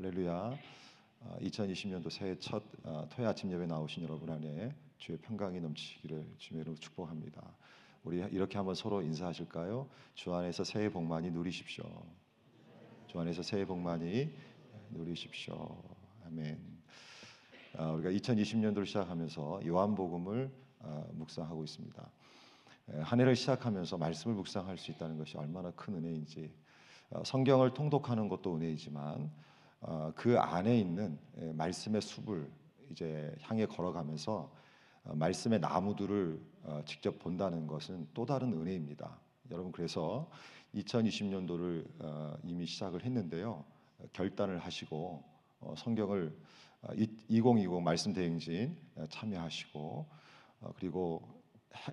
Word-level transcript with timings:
할렐루야. 0.00 0.56
2020년도 1.40 2.08
새해 2.08 2.38
첫 2.38 2.62
어, 2.84 3.04
토요 3.10 3.26
아침 3.26 3.50
예배 3.50 3.66
나오신 3.66 4.04
여러분 4.04 4.30
안에 4.30 4.72
주의 4.96 5.18
평강이 5.18 5.60
넘치기를 5.60 6.24
주의 6.38 6.60
이름으로 6.60 6.78
축복합니다. 6.78 7.42
우리 8.04 8.18
이렇게 8.30 8.58
한번 8.58 8.76
서로 8.76 9.02
인사하실까요? 9.02 9.88
주 10.14 10.32
안에서 10.32 10.62
새해 10.62 10.88
복 10.88 11.02
많이 11.02 11.32
누리십시오. 11.32 11.84
주 13.08 13.18
안에서 13.18 13.42
새해 13.42 13.64
복 13.64 13.80
많이 13.80 14.30
누리십시오. 14.90 15.82
아멘. 16.26 16.60
아, 17.76 17.90
우리가 17.90 18.10
2020년도를 18.10 18.86
시작하면서 18.86 19.62
요한복음을 19.66 20.48
아, 20.78 21.04
묵상하고 21.10 21.64
있습니다. 21.64 22.10
한 23.00 23.20
해를 23.20 23.34
시작하면서 23.34 23.98
말씀을 23.98 24.36
묵상할 24.36 24.78
수 24.78 24.92
있다는 24.92 25.18
것이 25.18 25.36
얼마나 25.36 25.72
큰 25.72 25.96
은혜인지 25.96 26.52
어, 27.10 27.24
성경을 27.24 27.74
통독하는 27.74 28.28
것도 28.28 28.54
은혜이지만 28.54 29.22
어, 29.22 29.42
그 30.14 30.38
안에 30.38 30.78
있는 30.78 31.18
예, 31.40 31.52
말씀의 31.52 32.00
숲을 32.00 32.50
이제 32.90 33.34
향해 33.42 33.66
걸어가면서 33.66 34.50
어, 35.04 35.14
말씀의 35.14 35.60
나무들을 35.60 36.40
직접 36.84 37.18
본다는 37.18 37.66
것은 37.66 38.08
또 38.12 38.26
다른 38.26 38.52
은혜입니다. 38.52 39.18
여러분 39.50 39.72
그래서 39.72 40.28
2020년도를 40.74 42.38
이미 42.44 42.66
시작을 42.66 43.02
했는데요. 43.02 43.64
결단을 44.12 44.58
하시고 44.58 45.24
성경을 45.78 46.36
2020 47.28 47.82
말씀 47.82 48.12
대행진 48.12 48.76
참여하시고 49.08 50.06
그리고 50.76 51.22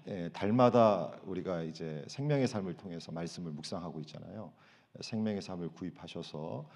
예, 0.08 0.30
달마다 0.30 1.12
우리가 1.24 1.64
이제 1.64 2.04
생명의 2.08 2.48
삶을 2.48 2.76
통해서 2.76 3.12
말씀을 3.12 3.52
묵상하고 3.52 4.00
있잖아요. 4.02 4.52
생명의 5.02 5.42
삶을 5.42 5.70
구입하셔서 5.70 6.68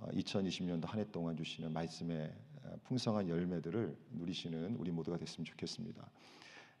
2020년도 0.00 0.84
어, 0.84 0.88
한해 0.88 1.10
동안 1.10 1.36
주시는 1.36 1.72
말씀의 1.72 2.32
어, 2.64 2.76
풍성한 2.84 3.28
열매들을 3.28 3.96
누리시는 4.12 4.76
우리 4.76 4.90
모두가 4.90 5.16
됐으면 5.16 5.44
좋겠습니다. 5.44 6.08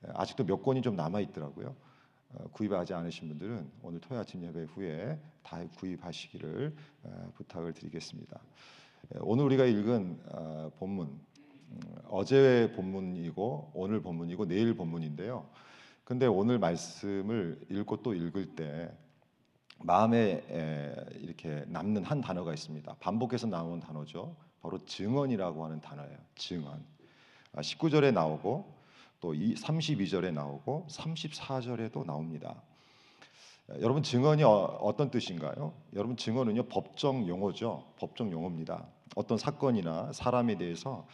아직도 0.08 0.44
몇 0.44 0.62
권이 0.62 0.82
좀 0.82 0.94
남아 0.94 1.20
있더라고요. 1.20 1.74
어, 2.30 2.48
구입하지 2.52 2.94
않으신 2.94 3.28
분들은 3.28 3.70
오늘 3.82 4.00
토요 4.00 4.20
아침 4.20 4.42
예배 4.44 4.64
후에 4.64 5.20
다 5.42 5.64
구입하시기를 5.78 6.74
부탁을 7.34 7.72
드리겠습니다. 7.72 8.40
오늘 9.20 9.44
우리가 9.44 9.64
읽은 9.64 10.18
본문 10.78 11.06
음, 11.06 11.80
어제 12.08 12.72
본문이고 12.74 13.72
오늘 13.74 14.00
본문이고 14.00 14.46
내일 14.46 14.74
본문인데요. 14.74 15.48
근데 16.04 16.26
오늘 16.26 16.58
말씀을 16.58 17.60
읽고 17.70 18.02
또 18.02 18.14
읽을 18.14 18.54
때 18.54 18.92
마음에 19.78 20.42
이렇게 21.20 21.64
남는 21.68 22.04
한 22.04 22.20
단어가 22.20 22.52
있습니다. 22.52 22.96
반복해서 23.00 23.46
나오는 23.46 23.80
단어죠. 23.80 24.34
바로 24.62 24.84
증언이라고 24.84 25.64
하는 25.64 25.80
단어예요. 25.80 26.16
증언. 26.34 26.84
19절에 27.54 28.08
아, 28.08 28.10
나오고 28.10 28.74
또 29.20 29.32
32절에 29.32 30.32
나오고 30.32 30.86
34절에도 30.90 32.04
나옵니다. 32.04 32.62
여러분 33.80 34.02
증언이 34.02 34.44
어, 34.44 34.94
떤 34.96 35.10
뜻인가요? 35.10 35.72
여러분 35.94 36.16
증언은요 36.16 36.64
법정 36.64 37.26
용어죠. 37.26 37.84
법정 37.98 38.30
용어입니다. 38.30 38.86
어떤 39.14 39.38
사건이나 39.38 40.12
사람에 40.12 40.56
대해서 40.56 41.06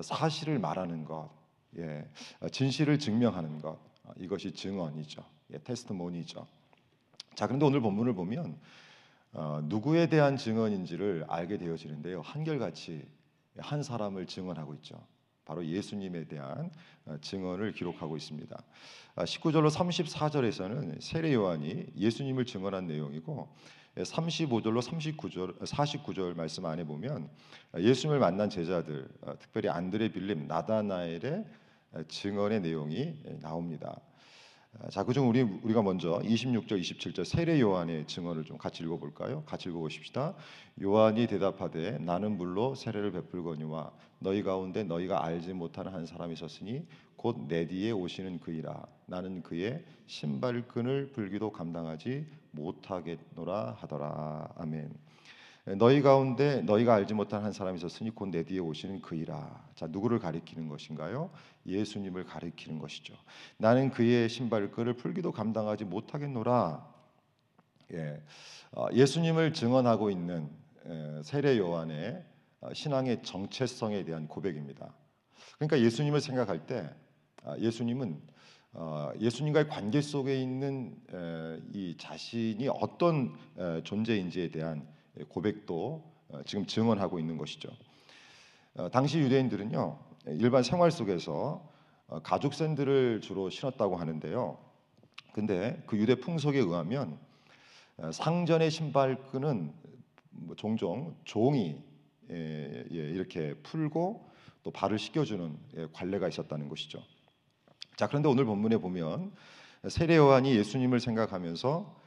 사실을 0.00 0.58
말하는 0.58 1.04
것, 1.04 1.30
예, 1.78 2.08
진실을 2.50 2.98
증명하는 2.98 3.60
것 3.60 3.78
이것이 4.18 4.52
증언이죠. 4.52 5.22
예, 5.52 5.58
테스트모니죠. 5.58 6.46
자, 7.40 7.46
그런데 7.46 7.64
오늘 7.64 7.80
본문을 7.80 8.12
보면 8.12 8.58
어, 9.32 9.60
누구에 9.64 10.10
대한 10.10 10.36
증언인지를 10.36 11.24
알게 11.26 11.56
되어지는데요. 11.56 12.20
한결같이 12.20 13.08
한 13.56 13.82
사람을 13.82 14.26
증언하고 14.26 14.74
있죠. 14.74 15.02
바로 15.46 15.64
예수님에 15.64 16.26
대한 16.26 16.70
어, 17.06 17.16
증언을 17.22 17.72
기록하고 17.72 18.18
있습니다. 18.18 18.62
19절로 19.16 19.68
아, 19.68 19.68
34절에서는 19.70 21.00
세례 21.00 21.32
요한이 21.32 21.86
예수님을 21.96 22.44
증언한 22.44 22.86
내용이고 22.86 23.48
35절로 23.96 24.82
39절 24.82 25.60
49절 25.60 26.36
말씀 26.36 26.66
안에 26.66 26.84
보면 26.84 27.30
예수님을 27.74 28.18
만난 28.18 28.50
제자들 28.50 29.08
어, 29.22 29.38
특별히 29.38 29.70
안드레 29.70 30.10
빌립 30.10 30.44
나다나엘의 30.46 31.46
증언의 32.06 32.60
내용이 32.60 33.14
나옵니다. 33.40 33.98
자, 34.88 35.02
그중 35.02 35.28
우리 35.28 35.42
우리가 35.42 35.82
먼저 35.82 36.20
26절, 36.20 36.80
27절 36.80 37.24
세례 37.24 37.60
요한의 37.60 38.06
증언을 38.06 38.44
좀 38.44 38.56
같이 38.56 38.84
읽어 38.84 38.98
볼까요? 38.98 39.42
같이 39.44 39.68
읽어 39.68 39.80
보십시다. 39.80 40.34
요한이 40.80 41.26
대답하되 41.26 41.98
나는 41.98 42.36
물로 42.36 42.76
세례를 42.76 43.10
베풀거니와 43.10 43.90
너희 44.20 44.44
가운데 44.44 44.84
너희가 44.84 45.24
알지 45.24 45.54
못하는 45.54 45.92
한 45.92 46.06
사람이 46.06 46.34
있었으니 46.34 46.86
곧 47.16 47.36
내 47.48 47.66
뒤에 47.66 47.90
오시는 47.90 48.38
그이라 48.40 48.86
나는 49.06 49.42
그의 49.42 49.84
신발끈을 50.06 51.12
불기도 51.12 51.50
감당하지 51.50 52.26
못하겠노라 52.52 53.76
하더라. 53.80 54.48
아멘. 54.56 54.94
너희 55.64 56.00
가운데 56.00 56.62
너희가 56.62 56.94
알지 56.94 57.14
못한 57.14 57.44
한 57.44 57.52
사람이 57.52 57.78
있었으니 57.78 58.10
곧 58.14 58.30
내 58.30 58.44
뒤에 58.44 58.58
오시는 58.60 59.02
그이라. 59.02 59.68
자, 59.74 59.86
누구를 59.86 60.18
가리키는 60.18 60.68
것인가요? 60.68 61.30
예수님을 61.66 62.24
가리키는 62.24 62.78
것이죠. 62.78 63.14
나는 63.58 63.90
그의 63.90 64.28
신발끈을 64.28 64.94
풀기도 64.94 65.32
감당하지 65.32 65.84
못하겠노라. 65.84 66.88
예, 67.92 68.22
어, 68.72 68.86
예수님을 68.92 69.52
증언하고 69.52 70.10
있는 70.10 70.48
세례 71.24 71.58
요한의 71.58 72.24
어, 72.60 72.72
신앙의 72.72 73.22
정체성에 73.22 74.04
대한 74.04 74.28
고백입니다. 74.28 74.94
그러니까 75.56 75.80
예수님을 75.80 76.20
생각할 76.20 76.66
때 76.66 76.88
아, 77.44 77.56
예수님은 77.58 78.20
어, 78.72 79.10
예수님과의 79.18 79.68
관계 79.68 80.00
속에 80.00 80.40
있는 80.40 80.96
이 81.72 81.96
자신이 81.98 82.68
어떤 82.68 83.34
존재인지에 83.82 84.50
대한 84.50 84.86
고백도 85.28 86.04
지금 86.46 86.66
증언하고 86.66 87.18
있는 87.18 87.36
것이죠. 87.36 87.68
당시 88.92 89.18
유대인들은요 89.18 89.98
일반 90.26 90.62
생활 90.62 90.90
속에서 90.90 91.68
어, 92.10 92.20
가죽 92.22 92.54
샌들을 92.54 93.20
주로 93.20 93.50
신었다고 93.50 93.96
하는데요. 93.96 94.58
근데 95.32 95.80
그 95.86 95.96
유대 95.96 96.16
풍속에 96.16 96.58
의하면 96.58 97.18
어, 97.96 98.10
상전의 98.10 98.70
신발끈은 98.70 99.72
뭐 100.30 100.56
종종 100.56 101.16
종이 101.24 101.80
예, 102.30 102.84
예, 102.90 102.96
이렇게 102.96 103.54
풀고 103.62 104.28
또 104.62 104.70
발을 104.72 104.98
씻겨주는 104.98 105.56
예, 105.76 105.86
관례가 105.92 106.28
있었다는 106.28 106.68
것이죠. 106.68 107.00
자 107.96 108.08
그런데 108.08 108.28
오늘 108.28 108.44
본문에 108.44 108.78
보면 108.78 109.32
세례 109.88 110.16
요한이 110.16 110.54
예수님을 110.56 110.98
생각하면서 111.00 111.70
어, 111.78 111.99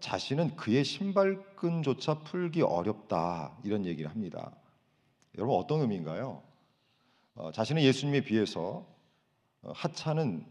자신은 0.00 0.56
그의 0.56 0.84
신발끈조차 0.84 2.20
풀기 2.20 2.62
어렵다 2.62 3.56
이런 3.62 3.84
얘기를 3.84 4.10
합니다. 4.10 4.56
여러분 5.36 5.56
어떤 5.56 5.80
의미인가요? 5.82 6.42
어, 7.34 7.52
자신은 7.52 7.82
예수님에 7.82 8.22
비해서 8.22 8.86
어, 9.62 9.72
하찮은 9.74 10.46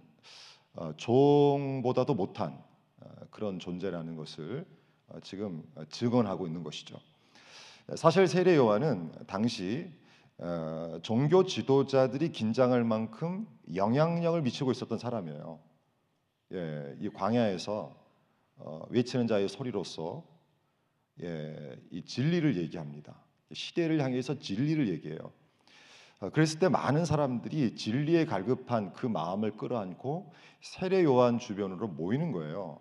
어, 0.76 0.94
종보다도 0.98 2.14
못한 2.14 2.64
그런 3.32 3.60
존재라는 3.60 4.16
것을 4.16 4.66
지금 5.22 5.64
증언하고 5.90 6.48
있는 6.48 6.64
것이죠. 6.64 7.00
사실 7.96 8.28
세례 8.28 8.56
요한은 8.56 9.12
당시 9.28 9.92
종교 11.02 11.46
지도자들이 11.46 12.32
긴장할 12.32 12.84
만큼 12.84 13.48
영향력을 13.74 14.42
미치고 14.42 14.72
있었던 14.72 14.98
사람이에요. 14.98 15.60
예, 16.54 16.96
이 17.00 17.10
광야에서 17.10 17.96
외치는 18.90 19.28
자의 19.28 19.48
소리로서 19.50 20.24
예, 21.24 21.78
이 21.92 22.04
진리를 22.04 22.58
얘기합니다. 22.58 23.16
시대를 23.54 24.02
향해서 24.02 24.40
진리를 24.40 24.90
얘기해요. 24.90 25.32
어, 26.20 26.30
그랬을 26.30 26.60
때 26.60 26.70
많은 26.70 27.06
사람들이 27.06 27.76
진리에 27.76 28.26
갈급한 28.26 28.94
그 28.94 29.06
마음을 29.06 29.58
끌어안고 29.58 30.32
세례 30.62 31.04
요한 31.04 31.40
주변으로 31.40 31.88
모이는 31.88 32.32
거예요. 32.32 32.80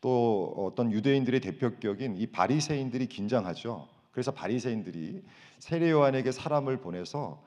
또 0.00 0.54
어떤 0.56 0.92
유대인들의 0.92 1.40
대표격인 1.40 2.16
이 2.16 2.26
바리새인들이 2.26 3.06
긴장하죠. 3.06 3.88
그래서 4.10 4.32
바리새인들이 4.32 5.22
세례 5.58 5.90
요한에게 5.90 6.30
사람을 6.30 6.78
보내서 6.78 7.42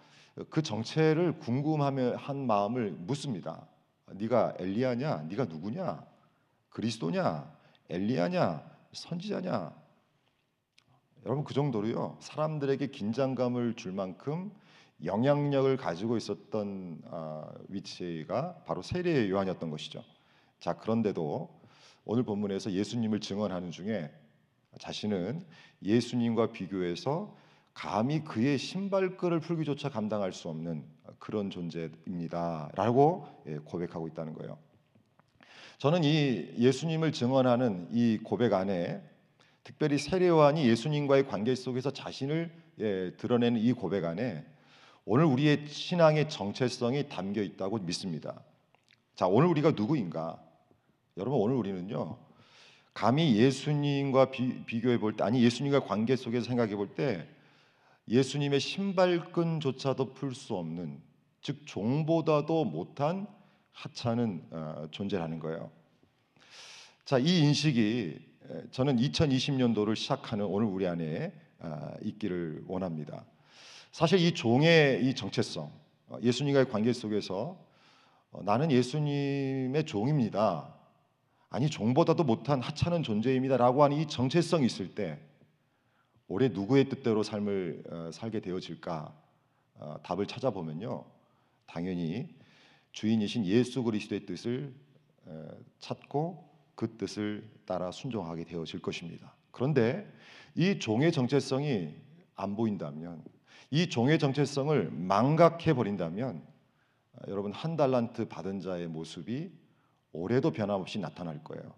그 0.49 0.61
정체를 0.61 1.39
궁금하며 1.39 2.15
한 2.17 2.45
마음을 2.45 2.91
묻습니다. 2.91 3.67
네가 4.05 4.55
엘리야냐? 4.59 5.23
네가 5.23 5.45
누구냐? 5.45 6.05
그리스도냐? 6.69 7.51
엘리야냐? 7.89 8.63
선지자냐? 8.93 9.73
여러분 11.25 11.43
그 11.43 11.53
정도로요 11.53 12.17
사람들에게 12.21 12.87
긴장감을 12.87 13.73
줄 13.73 13.91
만큼 13.91 14.51
영향력을 15.03 15.75
가지고 15.77 16.17
있었던 16.17 17.01
아, 17.09 17.51
위치가 17.67 18.55
바로 18.65 18.81
세례 18.81 19.29
요한이었던 19.29 19.69
것이죠. 19.69 20.03
자 20.59 20.77
그런데도 20.77 21.49
오늘 22.05 22.23
본문에서 22.23 22.71
예수님을 22.71 23.19
증언하는 23.19 23.71
중에 23.71 24.11
자신은 24.79 25.45
예수님과 25.83 26.51
비교해서 26.51 27.35
감히 27.77 28.23
그의 28.23 28.57
신발끈을 28.57 29.39
풀기조차 29.39 29.89
감당할 29.89 30.33
수 30.33 30.49
없는 30.49 30.83
그런 31.19 31.51
존재입니다라고 31.51 33.27
예, 33.45 33.57
고백하고 33.57 34.07
있다는 34.07 34.33
거예요. 34.33 34.57
저는 35.77 36.03
이 36.03 36.55
예수님을 36.57 37.11
증언하는 37.11 37.89
이 37.91 38.17
고백 38.23 38.53
안에 38.53 38.99
특별히 39.63 39.99
세례요한이 39.99 40.67
예수님과의 40.67 41.27
관계 41.27 41.53
속에서 41.53 41.91
자신을 41.91 42.51
예, 42.79 43.11
드러내는 43.15 43.61
이 43.61 43.73
고백 43.73 44.05
안에 44.05 44.43
오늘 45.05 45.25
우리의 45.25 45.67
신앙의 45.67 46.29
정체성이 46.29 47.09
담겨 47.09 47.43
있다고 47.43 47.77
믿습니다. 47.77 48.41
자, 49.13 49.27
오늘 49.27 49.49
우리가 49.49 49.71
누구인가? 49.71 50.41
여러분 51.15 51.39
오늘 51.39 51.55
우리는요. 51.55 52.17
감히 52.95 53.35
예수님과 53.37 54.31
비, 54.31 54.81
교해 54.81 54.97
볼 54.97 55.15
때 55.15 55.23
아니 55.23 55.43
예수님과 55.43 55.81
관계 55.81 56.15
속에서 56.15 56.47
생각해 56.47 56.75
볼 56.75 56.95
때 56.95 57.36
예수님의 58.09 58.59
신발끈조차도 58.59 60.13
풀 60.13 60.33
수 60.33 60.55
없는 60.55 61.01
즉 61.41 61.65
종보다도 61.65 62.65
못한 62.65 63.27
하찮은 63.73 64.47
어, 64.51 64.87
존재라는 64.91 65.39
거예요. 65.39 65.71
자, 67.05 67.17
이 67.19 67.39
인식이 67.39 68.19
저는 68.71 68.97
2020년도를 68.97 69.95
시작하는 69.95 70.45
오늘 70.45 70.67
우리 70.67 70.87
안에 70.87 71.31
아, 71.59 71.93
있기를 72.01 72.63
원합니다. 72.67 73.25
사실 73.91 74.19
이 74.19 74.33
종의 74.33 75.05
이 75.05 75.15
정체성, 75.15 75.71
어, 76.07 76.17
예수님과의 76.21 76.69
관계 76.69 76.93
속에서 76.93 77.57
어, 78.31 78.41
나는 78.43 78.71
예수님의 78.71 79.85
종입니다. 79.85 80.73
아니 81.49 81.69
종보다도 81.69 82.23
못한 82.23 82.61
하찮은 82.61 83.03
존재입니다라고 83.03 83.83
하는 83.83 83.97
이 83.97 84.07
정체성이 84.07 84.65
있을 84.65 84.93
때 84.93 85.19
올해 86.27 86.49
누구의 86.49 86.89
뜻대로 86.89 87.23
삶을 87.23 88.11
살게 88.11 88.41
되어질까 88.41 89.13
답을 90.03 90.25
찾아보면요 90.25 91.05
당연히 91.65 92.35
주인이신 92.91 93.45
예수 93.45 93.83
그리스도의 93.83 94.25
뜻을 94.25 94.73
찾고 95.79 96.47
그 96.75 96.97
뜻을 96.97 97.49
따라 97.65 97.91
순종하게 97.91 98.43
되어질 98.45 98.81
것입니다. 98.81 99.33
그런데 99.51 100.11
이 100.55 100.79
종의 100.79 101.11
정체성이 101.11 101.93
안 102.35 102.55
보인다면 102.55 103.23
이 103.71 103.89
종의 103.89 104.19
정체성을 104.19 104.91
망각해 104.91 105.73
버린다면 105.73 106.41
여러분 107.27 107.51
한 107.51 107.75
달란트 107.75 108.27
받은 108.27 108.61
자의 108.61 108.87
모습이 108.87 109.51
올해도 110.13 110.51
변함없이 110.51 110.99
나타날 110.99 111.43
거예요. 111.43 111.73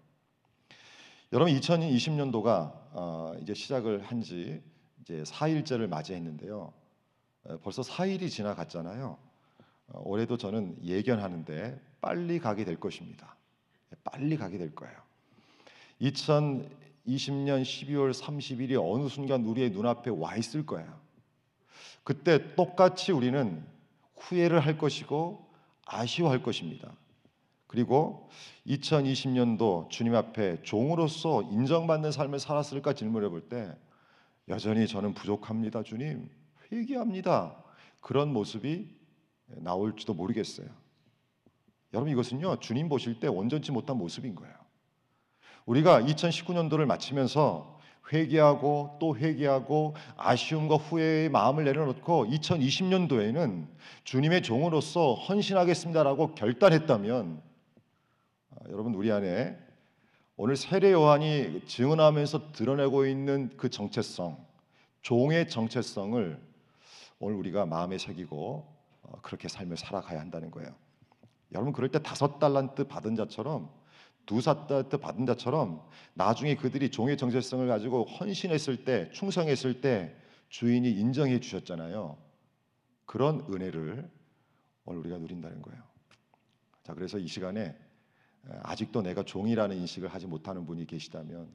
여러분 1.32 1.54
2020년도가 1.54 2.79
어, 2.92 3.34
이제 3.40 3.54
시작을 3.54 4.02
한 4.02 4.22
지 4.22 4.62
이제 5.02 5.22
4일째를 5.22 5.88
맞이했는데요. 5.88 6.72
벌써 7.62 7.82
4일이 7.82 8.30
지나갔잖아요. 8.30 9.18
어, 9.88 10.02
올해도 10.04 10.36
저는 10.36 10.76
예견하는데 10.84 11.80
빨리 12.00 12.38
가게 12.38 12.64
될 12.64 12.78
것입니다. 12.78 13.36
빨리 14.04 14.36
가게 14.36 14.58
될 14.58 14.74
거예요. 14.74 14.94
2020년 16.00 17.62
12월 17.62 18.12
30일이 18.12 18.78
어느 18.80 19.08
순간 19.08 19.44
우리의 19.44 19.70
눈앞에 19.70 20.10
와 20.10 20.36
있을 20.36 20.64
거예요. 20.66 21.00
그때 22.04 22.54
똑같이 22.54 23.12
우리는 23.12 23.64
후회를 24.16 24.60
할 24.60 24.78
것이고 24.78 25.46
아쉬워할 25.86 26.42
것입니다. 26.42 26.94
그리고 27.70 28.28
2020년도 28.66 29.90
주님 29.90 30.16
앞에 30.16 30.60
종으로서 30.62 31.42
인정받는 31.42 32.10
삶을 32.10 32.40
살았을까 32.40 32.94
질문해 32.94 33.28
볼 33.28 33.48
때 33.48 33.72
여전히 34.48 34.88
저는 34.88 35.14
부족합니다, 35.14 35.84
주님. 35.84 36.28
회개합니다. 36.72 37.62
그런 38.00 38.32
모습이 38.32 38.88
나올지도 39.46 40.14
모르겠어요. 40.14 40.66
여러분 41.94 42.12
이것은요 42.12 42.58
주님 42.58 42.88
보실 42.88 43.20
때 43.20 43.28
온전치 43.28 43.70
못한 43.70 43.98
모습인 43.98 44.34
거예요. 44.34 44.52
우리가 45.64 46.02
2019년도를 46.02 46.86
마치면서 46.86 47.78
회개하고 48.12 48.98
또 49.00 49.16
회개하고 49.16 49.94
아쉬움과 50.16 50.74
후회의 50.74 51.28
마음을 51.28 51.62
내려놓고 51.62 52.26
2020년도에는 52.26 53.68
주님의 54.02 54.42
종으로서 54.42 55.14
헌신하겠습니다라고 55.14 56.34
결단했다면 56.34 57.42
아, 57.42 57.49
여러분 58.68 58.94
우리 58.94 59.10
안에 59.10 59.58
오늘 60.36 60.54
세례 60.54 60.92
요한이 60.92 61.64
증언하면서 61.66 62.52
드러내고 62.52 63.06
있는 63.06 63.50
그 63.56 63.70
정체성, 63.70 64.36
종의 65.00 65.48
정체성을 65.48 66.40
오늘 67.20 67.36
우리가 67.36 67.64
마음에 67.66 67.96
새기고 67.96 68.66
어, 69.02 69.20
그렇게 69.22 69.48
삶을 69.48 69.76
살아가야 69.76 70.20
한다는 70.20 70.50
거예요. 70.50 70.74
여러분 71.52 71.72
그럴 71.72 71.90
때 71.90 72.02
다섯 72.02 72.38
달란트 72.38 72.84
받은 72.84 73.16
자처럼 73.16 73.70
두 74.26 74.42
달란트 74.42 74.98
받은 74.98 75.26
자처럼 75.26 75.82
나중에 76.14 76.54
그들이 76.54 76.90
종의 76.90 77.16
정체성을 77.16 77.66
가지고 77.66 78.04
헌신했을 78.04 78.84
때 78.84 79.10
충성했을 79.12 79.80
때 79.80 80.14
주인이 80.50 80.90
인정해 80.90 81.40
주셨잖아요. 81.40 82.18
그런 83.06 83.40
은혜를 83.50 84.10
오늘 84.84 85.00
우리가 85.00 85.18
누린다는 85.18 85.62
거예요. 85.62 85.82
자 86.82 86.94
그래서 86.94 87.18
이 87.18 87.26
시간에 87.26 87.74
아직도 88.62 89.02
내가 89.02 89.22
종이라는 89.22 89.76
인식을 89.76 90.08
하지 90.08 90.26
못하는 90.26 90.66
분이 90.66 90.86
계시다면 90.86 91.48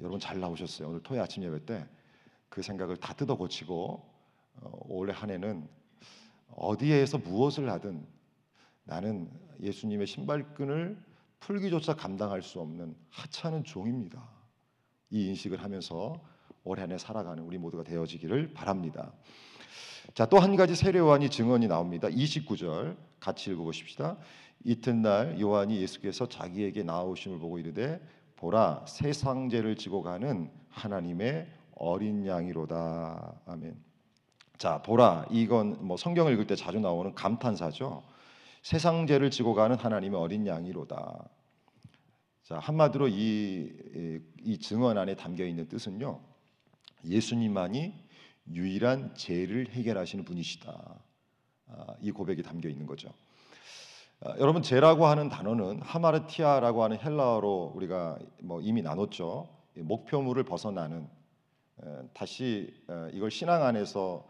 여러분 0.00 0.18
잘 0.18 0.40
나오셨어요. 0.40 0.88
오늘 0.88 1.02
토요 1.02 1.22
아침 1.22 1.42
예배 1.42 1.64
때 1.64 1.86
그 2.54 2.62
생각을 2.62 2.96
다 2.98 3.12
뜯어 3.14 3.36
고치고 3.36 4.00
어, 4.60 4.70
올해 4.84 5.12
한 5.12 5.28
해는 5.28 5.68
어디에서 6.54 7.18
무엇을 7.18 7.68
하든 7.68 8.06
나는 8.84 9.28
예수님의 9.60 10.06
신발끈을 10.06 10.96
풀기조차 11.40 11.96
감당할 11.96 12.42
수 12.42 12.60
없는 12.60 12.94
하찮은 13.10 13.64
종입니다. 13.64 14.30
이 15.10 15.26
인식을 15.26 15.64
하면서 15.64 16.22
올해 16.62 16.84
안에 16.84 16.96
살아가는 16.96 17.42
우리 17.42 17.58
모두가 17.58 17.82
되어지기를 17.82 18.54
바랍니다. 18.54 19.12
자, 20.14 20.26
또 20.26 20.38
한 20.38 20.54
가지 20.54 20.76
세례 20.76 21.00
요한이 21.00 21.30
증언이 21.30 21.66
나옵니다. 21.66 22.06
29절 22.06 22.96
같이 23.18 23.50
읽어 23.50 23.64
보십시다. 23.64 24.16
이튿날 24.64 25.38
요한이 25.40 25.80
예수께서 25.80 26.28
자기에게 26.28 26.82
나오심을 26.82 27.38
보고 27.38 27.58
이르되 27.58 28.00
보라 28.36 28.84
세상죄를 28.88 29.76
지고 29.76 30.02
가는 30.02 30.50
하나님의 30.70 31.46
어린 31.76 32.26
양이로다. 32.26 33.40
아멘. 33.46 33.76
자, 34.58 34.82
보라. 34.82 35.26
이건 35.30 35.86
뭐 35.86 35.96
성경을 35.96 36.32
읽을 36.32 36.46
때 36.46 36.56
자주 36.56 36.80
나오는 36.80 37.14
감탄사죠. 37.14 38.02
세상 38.62 39.06
죄를 39.06 39.30
지고 39.30 39.54
가는 39.54 39.76
하나님의 39.76 40.18
어린 40.18 40.46
양이로다. 40.46 41.28
자, 42.44 42.58
한마디로 42.58 43.08
이, 43.08 44.22
이 44.42 44.58
증언 44.58 44.96
안에 44.96 45.16
담겨 45.16 45.44
있는 45.44 45.68
뜻은요. 45.68 46.20
예수님만이 47.04 47.94
유일한 48.52 49.14
죄를 49.14 49.68
해결하시는 49.70 50.24
분이시다. 50.24 51.02
아, 51.66 51.86
이 52.00 52.10
고백이 52.10 52.42
담겨 52.42 52.68
있는 52.68 52.86
거죠. 52.86 53.10
아, 54.26 54.34
여러분 54.38 54.62
죄라고 54.62 55.04
하는 55.04 55.28
단어는 55.28 55.82
하마르티아라고 55.82 56.82
하는 56.82 56.98
헬라어로 56.98 57.72
우리가 57.74 58.18
뭐 58.42 58.62
이미 58.62 58.80
나눴죠. 58.80 59.50
목표물을 59.74 60.42
벗어나는 60.44 61.06
다시 62.14 62.74
이걸 63.12 63.30
신앙 63.30 63.62
안에서 63.64 64.26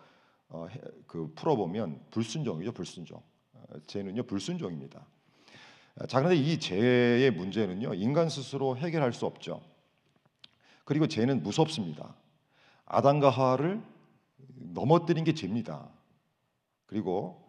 어, 0.49 0.67
그 1.07 1.33
풀어보면 1.37 2.07
불순종이죠, 2.11 2.73
불순종. 2.73 3.23
어, 3.53 3.63
죄는요 3.87 4.25
불순종입니다. 4.25 5.07
자 6.09 6.19
그런데 6.19 6.35
이 6.35 6.59
죄의 6.59 7.31
문제는요 7.31 7.95
인간 7.95 8.29
스스로 8.29 8.77
해결할 8.77 9.13
수 9.13 9.27
없죠. 9.27 9.61
그리고 10.85 11.07
죄는 11.07 11.45
무섭습니다. 11.45 12.17
아담과 12.87 13.31
하와를 13.31 13.81
넘어뜨린 14.57 15.23
게 15.23 15.35
죄입니다. 15.35 15.89
그리고 16.87 17.44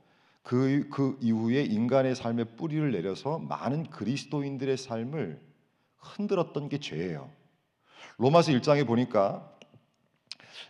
그, 0.46 0.88
그 0.92 1.18
이후에 1.22 1.64
인간의 1.64 2.16
삶의 2.16 2.56
뿌리를 2.56 2.92
내려서 2.92 3.40
많은 3.40 3.90
그리스도인들의 3.90 4.78
삶을 4.78 5.42
흔들었던 5.98 6.70
게 6.70 6.80
죄예요. 6.80 7.32
로마서 8.20 8.52
1장에 8.52 8.86
보니까 8.86 9.52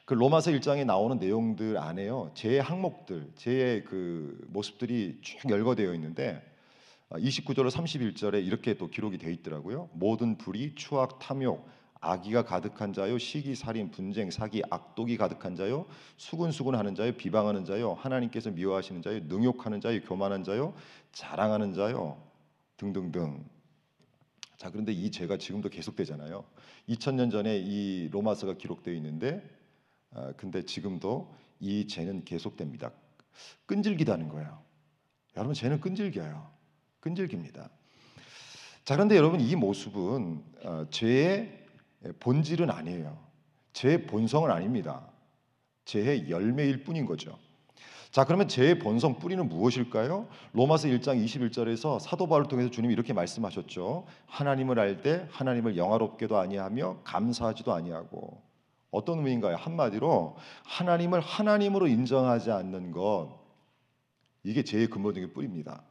그 0.05 0.13
로마서 0.13 0.51
1장에 0.51 0.85
나오는 0.85 1.19
내용들 1.19 1.77
안에요. 1.77 2.31
제 2.35 2.57
항목들, 2.59 3.33
제그 3.35 4.47
모습들이 4.47 5.19
쭉 5.21 5.49
열거되어 5.49 5.93
있는데 5.95 6.41
29절로 7.09 7.65
아, 7.65 7.81
31절에 7.81 8.45
이렇게 8.45 8.75
또 8.75 8.87
기록이 8.87 9.17
되어 9.17 9.29
있더라고요. 9.29 9.89
모든 9.91 10.37
불의, 10.37 10.75
추악, 10.75 11.19
탐욕, 11.19 11.67
악의가 12.01 12.43
가득한 12.43 12.93
자요, 12.93 13.17
시기, 13.17 13.55
살인, 13.55 13.89
분쟁, 13.89 14.29
사기, 14.29 14.61
악독이 14.69 15.17
가득한 15.17 15.55
자요, 15.55 15.85
수군수군하는 16.17 16.93
자요, 16.93 17.13
비방하는 17.13 17.65
자요, 17.65 17.93
하나님께서 17.93 18.51
미워하시는 18.51 19.01
자요, 19.01 19.21
능욕하는 19.23 19.81
자요, 19.81 20.01
교만한 20.01 20.43
자요, 20.43 20.73
자랑하는 21.11 21.73
자요 21.73 22.21
등등등. 22.77 23.45
자, 24.57 24.69
그런데 24.69 24.91
이 24.91 25.11
죄가 25.11 25.37
지금도 25.37 25.69
계속되잖아요. 25.69 26.43
2000년 26.89 27.31
전에 27.31 27.57
이 27.57 28.09
로마서가 28.11 28.53
기록되어 28.53 28.93
있는데 28.95 29.43
아, 30.11 30.33
근데 30.37 30.63
지금도 30.63 31.33
이 31.59 31.87
죄는 31.87 32.23
계속됩니다. 32.25 32.91
끈질기다는 33.65 34.29
거예요. 34.29 34.61
여러분 35.35 35.53
죄는 35.53 35.81
끈질겨요. 35.81 36.49
끈질깁니다. 37.01 37.69
자, 38.85 38.95
그런데 38.95 39.17
여러분 39.17 39.41
이 39.41 39.55
모습은 39.55 40.43
어, 40.63 40.85
죄의 40.89 41.64
본질은 42.19 42.69
아니에요. 42.69 43.17
죄의 43.73 44.07
본성은 44.07 44.51
아닙니다. 44.51 45.07
죄의 45.85 46.29
열매일 46.29 46.83
뿐인 46.83 47.05
거죠. 47.05 47.37
자, 48.11 48.23
그러면 48.23 48.47
죄의 48.47 48.79
본성 48.79 49.19
뿌리는 49.19 49.47
무엇일까요? 49.49 50.27
로마서 50.53 50.87
1장 50.87 51.21
21절에서 51.23 51.99
사도 51.99 52.27
바울을 52.27 52.47
통해서 52.47 52.69
주님이 52.71 52.93
이렇게 52.93 53.11
말씀하셨죠. 53.11 54.05
하나님을 54.27 54.79
알 54.79 55.01
때 55.01 55.27
하나님을 55.31 55.75
영화롭게도 55.75 56.37
아니하며 56.37 57.01
감사하지도 57.03 57.73
아니하고 57.73 58.41
어떤 58.89 59.17
의미인가요? 59.17 59.57
한마디로 59.57 60.37
하나님을 60.63 61.19
하나님으로 61.19 61.87
인정하지 61.87 62.51
않는 62.51 62.91
것 62.91 63.37
이게 64.43 64.63
죄의 64.63 64.87
근본적인 64.87 65.33
뿌리입니다. 65.33 65.83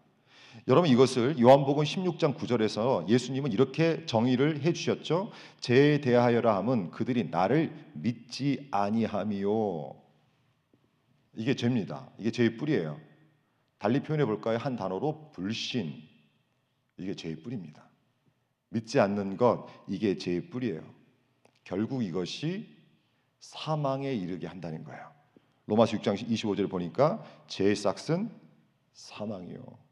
여러분 0.69 0.89
이것을 0.91 1.39
요한복음 1.39 1.85
16장 1.85 2.37
9절에서 2.37 3.09
예수님은 3.09 3.53
이렇게 3.53 4.07
정의를 4.07 4.63
해 4.63 4.73
주셨죠. 4.73 5.31
죄에 5.61 6.01
대하여라 6.01 6.57
함은 6.57 6.91
그들이 6.91 7.29
나를 7.31 7.73
믿지 7.93 8.67
아니함이요. 8.71 9.95
이게 11.35 11.55
죄입니다. 11.55 12.09
이게 12.19 12.31
죄의 12.31 12.57
뿌리예요. 12.57 12.99
달리 13.79 14.03
표현해 14.03 14.25
볼까요? 14.25 14.57
한 14.57 14.77
단어로 14.77 15.33
불신. 15.33 15.93
이게 16.97 17.15
죄의 17.15 17.43
뿌리입니다. 17.43 17.89
믿지 18.71 18.99
않는 19.01 19.37
것 19.37 19.67
이게 19.87 20.17
죄의 20.17 20.49
뿌리예요. 20.49 20.83
결국 21.65 22.03
이것이 22.03 22.75
사망에 23.41 24.15
이르게 24.15 24.47
한다는 24.47 24.85
거예요. 24.85 25.13
로마서 25.67 25.99
6장 25.99 26.17
25절에 26.17 26.71
보니까 26.71 27.23
죄의 27.49 27.77
싹은 27.77 28.31
사망이요. 28.95 29.84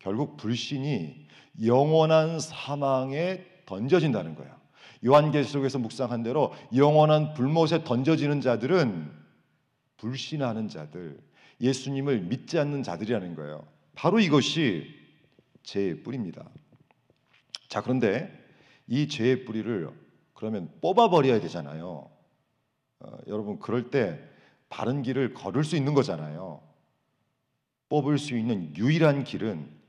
결국 0.00 0.36
불신이 0.36 1.26
영원한 1.64 2.40
사망에 2.40 3.44
던져진다는 3.66 4.34
거예요. 4.34 4.60
요한계시록에서 5.04 5.78
묵상한 5.78 6.22
대로 6.22 6.52
영원한 6.74 7.32
불못에 7.34 7.84
던져지는 7.84 8.40
자들은 8.40 9.10
불신하는 9.96 10.68
자들, 10.68 11.20
예수님을 11.60 12.22
믿지 12.22 12.58
않는 12.58 12.82
자들이라는 12.82 13.34
거예요. 13.34 13.66
바로 13.94 14.18
이것이 14.18 14.86
죄의 15.62 16.02
뿌리입니다. 16.02 16.48
자, 17.68 17.82
그런데 17.82 18.32
이 18.86 19.08
죄의 19.08 19.44
뿌리를 19.44 19.88
그러면 20.32 20.70
뽑아버려야 20.80 21.40
되잖아요. 21.40 22.10
어, 23.00 23.18
여러분, 23.26 23.58
그럴 23.58 23.90
때 23.90 24.18
바른 24.70 25.02
길을 25.02 25.34
걸을 25.34 25.64
수 25.64 25.76
있는 25.76 25.92
거잖아요. 25.94 26.62
뽑을 27.90 28.18
수 28.18 28.36
있는 28.36 28.74
유일한 28.76 29.24
길은 29.24 29.79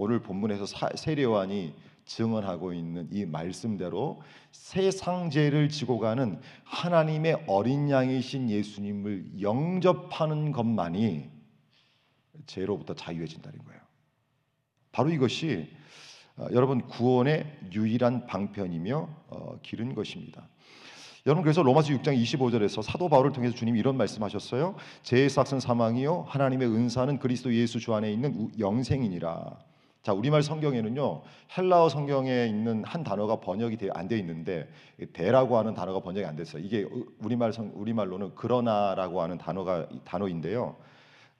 오늘 0.00 0.20
본문에서 0.20 0.64
세례요한이 0.94 1.74
증언하고 2.04 2.72
있는 2.72 3.08
이 3.10 3.26
말씀대로 3.26 4.22
세상 4.52 5.28
죄를 5.28 5.68
지고 5.68 5.98
가는 5.98 6.40
하나님의 6.62 7.44
어린 7.48 7.90
양이신 7.90 8.48
예수님을 8.48 9.42
영접하는 9.42 10.52
것만이 10.52 11.28
죄로부터 12.46 12.94
자유해진다는 12.94 13.58
거예요. 13.64 13.80
바로 14.92 15.10
이것이 15.10 15.68
어, 16.36 16.46
여러분 16.52 16.86
구원의 16.86 17.58
유일한 17.72 18.26
방편이며 18.28 19.08
어, 19.26 19.58
길은 19.62 19.96
것입니다. 19.96 20.48
여러분 21.26 21.42
그래서 21.42 21.64
로마서 21.64 21.88
6장 21.88 22.16
25절에서 22.22 22.82
사도 22.82 23.08
바울을 23.08 23.32
통해서 23.32 23.52
주님이 23.52 23.80
이런 23.80 23.96
말씀하셨어요. 23.96 24.76
죄의 25.02 25.28
삭은 25.28 25.58
사망이요 25.58 26.26
하나님의 26.28 26.68
은사는 26.68 27.18
그리스도 27.18 27.52
예수 27.52 27.80
주 27.80 27.92
안에 27.94 28.12
있는 28.12 28.52
영생이니라. 28.60 29.58
자 30.02 30.12
우리말 30.12 30.42
성경에는요 30.42 31.22
헬라어 31.56 31.88
성경에 31.88 32.46
있는 32.46 32.84
한 32.84 33.02
단어가 33.04 33.40
번역이 33.40 33.90
안 33.92 34.08
돼 34.08 34.18
있는데 34.18 34.68
대라고 35.12 35.58
하는 35.58 35.74
단어가 35.74 36.00
번역이 36.00 36.24
안 36.24 36.36
됐어요. 36.36 36.62
이게 36.64 36.86
우리말 37.18 37.52
성 37.52 37.72
우리말로는 37.74 38.34
그러나라고 38.34 39.20
하는 39.22 39.38
단어가 39.38 39.86
단어인데요. 40.04 40.76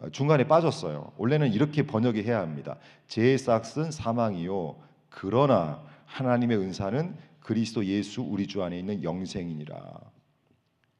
어, 0.01 0.11
중간에 0.11 0.47
빠졌어요. 0.47 1.13
원래는 1.17 1.53
이렇게 1.53 1.87
번역이 1.87 2.23
해야 2.23 2.41
합니다. 2.41 2.77
제 3.07 3.37
싹은 3.37 3.91
사망이요. 3.91 4.77
그러나 5.09 5.83
하나님의 6.07 6.59
은사는 6.59 7.17
그리스도 7.41 7.85
예수 7.85 8.23
우리 8.23 8.47
주 8.47 8.63
안에 8.63 8.79
있는 8.79 9.03
영생이니라. 9.03 10.01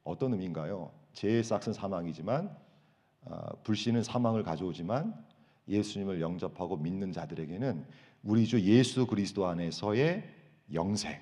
어떤 0.03 0.33
의미인가요? 0.33 0.91
죄 1.13 1.43
삯은 1.43 1.73
사망이지만 1.73 2.49
어, 3.25 3.37
불신은 3.63 4.03
사망을 4.03 4.43
가져오지만 4.43 5.13
예수님을 5.69 6.19
영접하고 6.19 6.77
믿는 6.77 7.11
자들에게는 7.11 7.85
우리 8.23 8.45
주 8.45 8.59
예수 8.61 9.07
그리스도 9.07 9.47
안에서의 9.47 10.27
영생, 10.73 11.19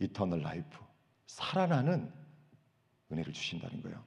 eternal 0.00 0.42
life, 0.42 0.78
살아나는 1.26 2.10
은혜를 3.12 3.32
주신다는 3.32 3.82
거예요. 3.82 4.02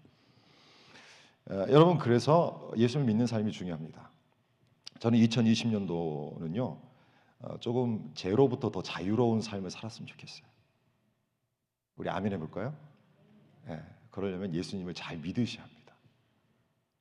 어, 1.49 1.65
여러분 1.69 1.97
그래서 1.97 2.71
예수를 2.77 3.05
믿는 3.05 3.25
삶이 3.25 3.51
중요합니다. 3.51 4.11
저는 4.99 5.17
2020년도는요 5.19 6.79
어, 7.39 7.59
조금 7.59 8.11
죄로부터 8.13 8.69
더 8.69 8.81
자유로운 8.81 9.41
삶을 9.41 9.71
살았으면 9.71 10.07
좋겠어요. 10.07 10.47
우리 11.95 12.09
아멘 12.09 12.33
해볼까요? 12.33 12.75
예, 13.69 13.81
그러려면 14.11 14.53
예수님을 14.53 14.93
잘 14.93 15.17
믿으셔야 15.17 15.63
합니다. 15.63 15.95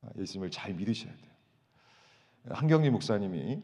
어, 0.02 0.08
예수님을 0.18 0.50
잘 0.50 0.74
믿으셔야 0.74 1.12
돼요. 1.12 1.27
한경리 2.50 2.90
목사님이 2.90 3.62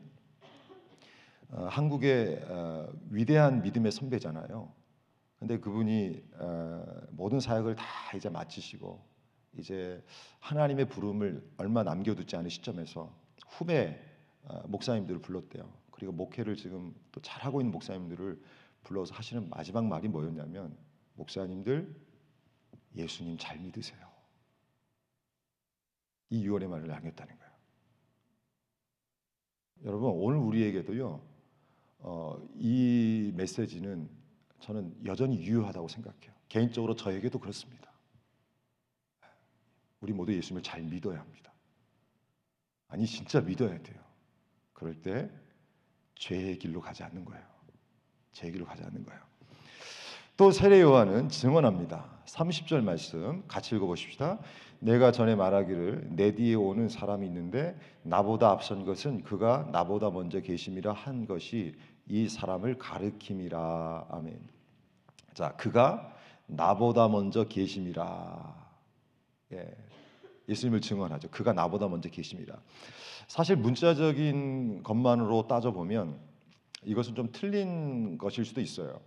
어, 1.50 1.67
한국의 1.67 2.45
어, 2.49 2.93
위대한 3.11 3.62
믿음의 3.62 3.93
선배잖아요. 3.93 4.73
근데 5.38 5.59
그분이 5.59 6.23
어, 6.35 6.85
모든 7.11 7.41
사역을 7.41 7.76
다 7.76 7.85
이제 8.17 8.29
마치시고 8.29 9.00
이제 9.59 10.03
하나님의 10.41 10.88
부름을 10.88 11.49
얼마 11.57 11.83
남겨두지 11.83 12.37
않은 12.37 12.50
시점에서 12.50 13.14
후배 13.47 14.00
목사님들을 14.67 15.21
불렀대요. 15.21 15.73
그리고 15.91 16.12
목회를 16.12 16.57
지금 16.57 16.95
또 17.12 17.21
잘하고 17.21 17.61
있는 17.61 17.73
목사님들을 17.73 18.43
불러서 18.83 19.14
하시는 19.14 19.49
마지막 19.49 19.87
말이 19.87 20.09
뭐였냐면 20.09 20.76
목사님들 21.14 21.95
예수님 22.97 23.38
잘 23.38 23.59
믿으세요. 23.59 23.99
이 26.31 26.45
유언의 26.45 26.69
말을 26.69 26.88
남겼다는 26.88 27.38
거예요. 27.38 27.53
여러분 29.85 30.11
오늘 30.11 30.38
우리에게도요 30.38 31.21
어, 31.99 32.49
이 32.54 33.33
메시지는 33.35 34.09
저는 34.61 34.95
여전히 35.04 35.38
유효하다고 35.43 35.88
생각해요. 35.88 36.33
개인적으로 36.49 36.95
저에게도 36.95 37.38
그렇습니다. 37.38 37.93
우리 40.00 40.12
모두 40.12 40.35
예수님을 40.35 40.62
잘 40.62 40.83
믿어야 40.83 41.21
합니다. 41.21 41.52
아니 42.88 43.07
진짜 43.07 43.40
믿어야 43.40 43.83
돼요. 43.83 43.99
그럴 44.73 44.95
때 45.00 45.31
죄의 46.16 46.59
길로 46.59 46.81
가지 46.81 47.02
않는 47.02 47.25
거예요. 47.25 47.45
죄의 48.33 48.52
길로 48.52 48.66
가지 48.66 48.83
않는 48.85 49.04
거예요. 49.04 49.21
또 50.37 50.50
세례 50.50 50.81
요한은 50.81 51.28
증언합니다. 51.28 52.13
30절 52.26 52.83
말씀 52.83 53.45
같이 53.47 53.75
읽어 53.75 53.87
보십시다. 53.87 54.38
내가 54.81 55.12
전에 55.12 55.35
말하기를 55.35 56.09
내 56.11 56.35
뒤에 56.35 56.54
오는 56.54 56.88
사람이 56.88 57.26
있는데 57.26 57.78
나보다 58.02 58.50
앞선 58.50 58.85
것은 58.85 59.23
그가 59.23 59.69
나보다 59.73 60.11
먼저 60.11 60.40
계심이라 60.40 60.93
한 60.93 61.26
것이 61.26 61.75
이 62.07 62.28
사람을 62.28 62.78
가르킴이라. 62.78 64.07
아멘. 64.11 64.38
자, 65.35 65.57
그가 65.57 66.14
나보다 66.47 67.09
먼저 67.09 67.45
계심이라. 67.45 68.69
예. 69.52 69.75
예수님을 70.49 70.81
증언하죠. 70.81 71.31
그가 71.31 71.52
나보다 71.52 71.88
먼저 71.88 72.11
계심이라. 72.11 72.54
사실 73.28 73.57
문자적인 73.57 74.83
것만으로 74.83 75.47
따져 75.47 75.73
보면 75.73 76.19
이것은 76.83 77.14
좀 77.14 77.31
틀린 77.33 78.19
것일 78.19 78.45
수도 78.45 78.61
있어요. 78.61 79.00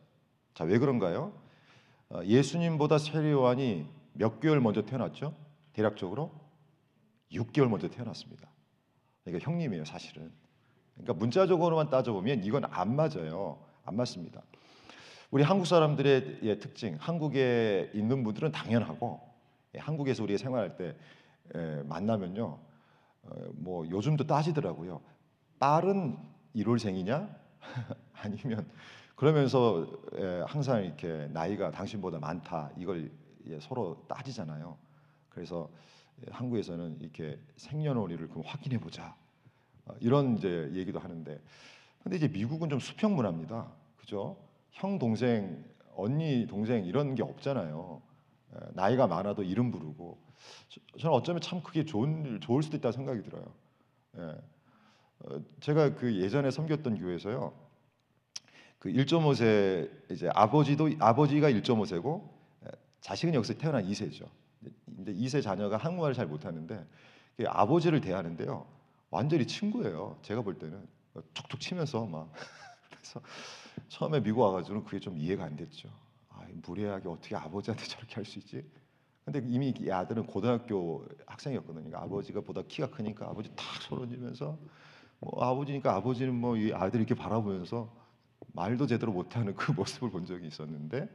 자, 0.55 0.63
왜 0.63 0.79
그런가요? 0.79 1.33
어, 2.09 2.21
예수님보다 2.23 2.97
세례 2.97 3.31
요한이 3.31 3.87
몇 4.13 4.39
개월 4.39 4.59
먼저 4.61 4.83
태어났죠? 4.83 5.35
대략적으로 5.73 6.31
6개월 7.31 7.67
먼저 7.67 7.89
태어났습니다. 7.89 8.49
그러니까 9.23 9.45
형님이에요, 9.45 9.85
사실은. 9.85 10.31
그러니까 10.93 11.13
문자적으로만 11.13 11.89
따져보면 11.89 12.43
이건 12.43 12.65
안 12.65 12.95
맞아요. 12.95 13.59
안 13.83 13.95
맞습니다. 13.95 14.41
우리 15.29 15.43
한국 15.43 15.65
사람들의 15.65 16.39
예, 16.43 16.59
특징, 16.59 16.95
한국에 16.99 17.91
있는 17.93 18.23
분들은 18.23 18.51
당연하고 18.51 19.19
예, 19.75 19.79
한국에서 19.79 20.23
우리가 20.23 20.37
생활할 20.37 20.77
때 20.77 20.95
예, 21.55 21.83
만나면요, 21.83 22.59
어, 23.23 23.29
뭐 23.53 23.87
요즘도 23.89 24.25
따지더라고요. 24.25 25.01
딸은 25.59 26.17
1월생이냐? 26.55 27.35
아니면 28.13 28.69
그러면서 29.17 29.87
예, 30.19 30.43
항상 30.45 30.83
이렇게 30.85 31.27
나이가 31.31 31.71
당신보다 31.71 32.19
많다 32.19 32.69
이걸 32.77 33.11
예, 33.47 33.59
서로 33.59 34.05
따지잖아요. 34.07 34.77
그래서 35.29 35.69
예, 36.21 36.31
한국에서는 36.31 37.01
이렇게 37.01 37.39
생년월일을 37.55 38.27
그럼 38.29 38.43
확인해 38.45 38.79
보자 38.79 39.15
어, 39.85 39.95
이런 39.99 40.37
이제 40.37 40.69
얘기도 40.73 40.99
하는데 40.99 41.41
근데 42.03 42.17
이제 42.17 42.27
미국은 42.27 42.69
좀 42.69 42.79
수평 42.79 43.15
문화입니다. 43.15 43.67
그죠? 43.97 44.37
형 44.69 44.99
동생 44.99 45.65
언니 45.95 46.45
동생 46.45 46.85
이런 46.85 47.15
게 47.15 47.23
없잖아요. 47.23 47.99
예, 48.53 48.59
나이가 48.73 49.07
많아도 49.07 49.41
이름 49.41 49.71
부르고 49.71 50.15
저- 50.69 50.99
저는 50.99 51.15
어쩌면 51.17 51.41
참 51.41 51.63
그게 51.63 51.83
좋은 51.85 52.39
좋을 52.39 52.61
수도 52.61 52.77
있다 52.77 52.91
생각이 52.91 53.23
들어요. 53.23 53.45
예. 54.19 54.21
어, 55.21 55.41
제가 55.59 55.95
그 55.95 56.21
예전에 56.21 56.51
섬겼던 56.51 56.99
교회에서요. 56.99 57.66
그 58.79 58.89
1.5세 58.89 60.11
이제 60.11 60.29
아버지도 60.33 60.89
아버지가 60.99 61.49
1.5세고 61.49 62.29
자식은 63.01 63.33
여기서 63.33 63.53
태어난 63.55 63.85
2세죠. 63.85 64.27
근데 64.85 65.13
2세 65.13 65.41
자녀가 65.41 65.77
한국말을 65.77 66.13
잘 66.15 66.27
못하는데 66.27 66.85
그 67.37 67.45
아버지를 67.47 68.01
대하는데요. 68.01 68.65
완전히 69.09 69.45
친구예요. 69.47 70.17
제가 70.21 70.41
볼 70.41 70.57
때는 70.57 70.85
툭툭 71.33 71.59
치면서 71.59 72.05
막 72.05 72.31
그래서 72.89 73.21
처음에 73.89 74.21
미국 74.21 74.41
와가지고는 74.41 74.83
그게 74.83 74.99
좀 74.99 75.17
이해가 75.17 75.45
안 75.45 75.55
됐죠. 75.55 75.89
아, 76.29 76.45
이 76.49 76.53
무례하게 76.65 77.07
어떻게 77.09 77.35
아버지한테 77.35 77.85
저렇게 77.87 78.15
할 78.15 78.25
수 78.25 78.39
있지? 78.39 78.63
근데 79.25 79.41
이미 79.45 79.73
이 79.77 79.91
아들은 79.91 80.25
고등학교 80.25 81.05
학생이었거든요. 81.25 81.83
그러니까 81.85 82.01
아버지가 82.03 82.41
보다 82.41 82.61
키가 82.67 82.89
크니까 82.91 83.27
아버지 83.27 83.49
탁 83.55 83.65
손을 83.81 84.07
뭐 85.19 85.43
아버지니까 85.43 85.95
아버지는 85.95 86.33
뭐 86.35 86.55
이 86.57 86.71
아들 86.73 86.99
이렇게 87.01 87.13
바라보면서 87.15 87.91
말도 88.57 88.87
제대로 88.87 89.11
못하는 89.11 89.55
그 89.55 89.71
모습을 89.71 90.09
본 90.09 90.25
적이 90.25 90.47
있었는데 90.47 91.07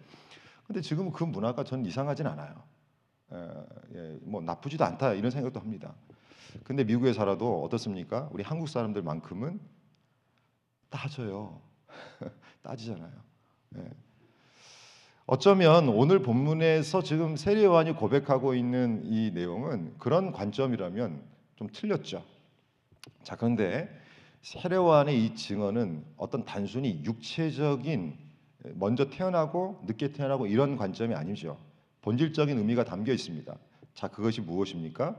근데 0.67 0.81
지금은 0.81 1.13
그 1.13 1.25
문화가 1.25 1.65
저는 1.65 1.85
이상하진 1.85 2.27
않아요. 2.29 2.63
에, 3.33 3.37
예, 3.95 4.19
뭐 4.23 4.41
나쁘지도 4.41 4.85
않다 4.85 5.15
이런 5.15 5.31
생각도 5.31 5.59
합니다. 5.59 5.95
근데 6.65 6.85
미국에 6.85 7.13
살아도 7.13 7.65
어떻습니까? 7.65 8.29
우리 8.33 8.45
한국 8.45 8.69
사람들만큼은 8.69 9.61
따져요. 10.89 11.61
따지잖아요. 12.63 13.13
예. 13.77 13.91
어쩌면 15.27 15.89
오늘 15.89 16.23
본문에서 16.23 17.03
지금 17.03 17.37
세례 17.37 17.65
요한이 17.65 17.95
고백하고 17.95 18.55
있는 18.55 19.03
이 19.05 19.31
내용은 19.33 19.95
그런 19.99 20.31
관점이라면 20.31 21.23
좀 21.57 21.69
틀렸죠. 21.73 22.25
자 23.25 23.35
그런데 23.35 24.02
세례요한의 24.43 25.25
이 25.25 25.35
증언은 25.37 26.05
어떤 26.17 26.45
단순히 26.45 27.01
육체적인 27.05 28.15
먼저 28.75 29.09
태어나고 29.09 29.81
늦게 29.87 30.13
태어나고 30.13 30.47
이런 30.47 30.77
관점이 30.77 31.15
아니죠. 31.15 31.59
본질적인 32.03 32.59
의미가 32.59 32.85
담겨 32.85 33.13
있습니다. 33.13 33.55
자 33.95 34.09
그것이 34.09 34.41
무엇입니까? 34.41 35.17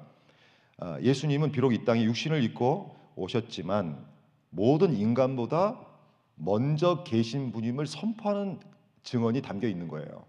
아, 0.80 1.00
예수님은 1.02 1.52
비록 1.52 1.74
이 1.74 1.86
땅에 1.86 2.04
육신을 2.04 2.44
입고 2.44 2.96
오셨지만 3.16 4.06
모든 4.50 4.94
인간보다 4.94 5.80
먼저 6.36 7.04
계신 7.04 7.52
분임을 7.52 7.88
선포하는 7.88 8.60
증언이 9.04 9.42
담겨 9.42 9.68
있는 9.68 9.88
거예요. 9.88 10.26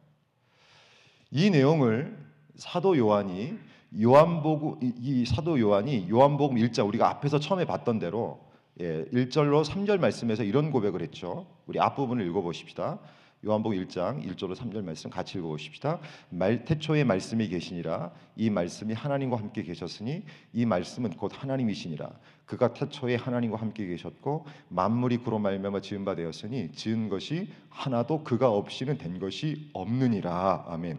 이 1.31 1.51
내용을 1.51 2.17
사도 2.57 2.97
요한이 2.97 3.59
요한복음 4.01 4.83
이- 4.83 4.93
이 5.01 5.27
사도 5.27 5.59
요한이 5.59 6.09
요한복음 6.11 6.57
1장 6.59 6.87
우리가 6.89 7.09
앞에서 7.09 7.41
처음에 7.41 7.65
봤던 7.65 7.99
대로 7.99 8.44
예, 8.81 9.05
1절로 9.05 9.65
3절 9.65 10.01
말씀에서 10.01 10.43
이런 10.43 10.73
고백을 10.73 11.01
했죠. 11.01 11.47
우리 11.67 11.79
앞부분을 11.79 12.27
읽어 12.27 12.41
보십시다. 12.41 12.99
요한복음 13.47 13.77
1장 13.77 14.27
1절로 14.27 14.57
3절 14.57 14.83
말씀 14.83 15.11
같이 15.11 15.39
읽어 15.39 15.49
보십시다. 15.49 16.01
말 16.31 16.65
태초에 16.65 17.05
말씀이 17.05 17.47
계시니라 17.49 18.11
이 18.37 18.51
말씀이 18.51 18.93
하나님과 18.95 19.37
함께 19.37 19.63
계셨으니 19.63 20.25
이 20.53 20.67
말씀은 20.67 21.11
곧 21.11 21.31
하나님이시니라 21.35 22.11
그가 22.47 22.73
태초에 22.73 23.17
하나님과 23.17 23.59
함께 23.59 23.87
계셨고 23.87 24.47
만물이 24.71 25.19
그로 25.19 25.39
말미암아 25.39 25.81
지은 25.83 26.05
바 26.05 26.17
되었으니 26.17 26.73
지은 26.73 27.11
것이 27.11 27.51
하나도 27.69 28.25
그가 28.25 28.51
없이는 28.51 28.99
된 28.99 29.21
것이 29.21 29.71
없느니라 29.73 30.65
아멘. 30.67 30.99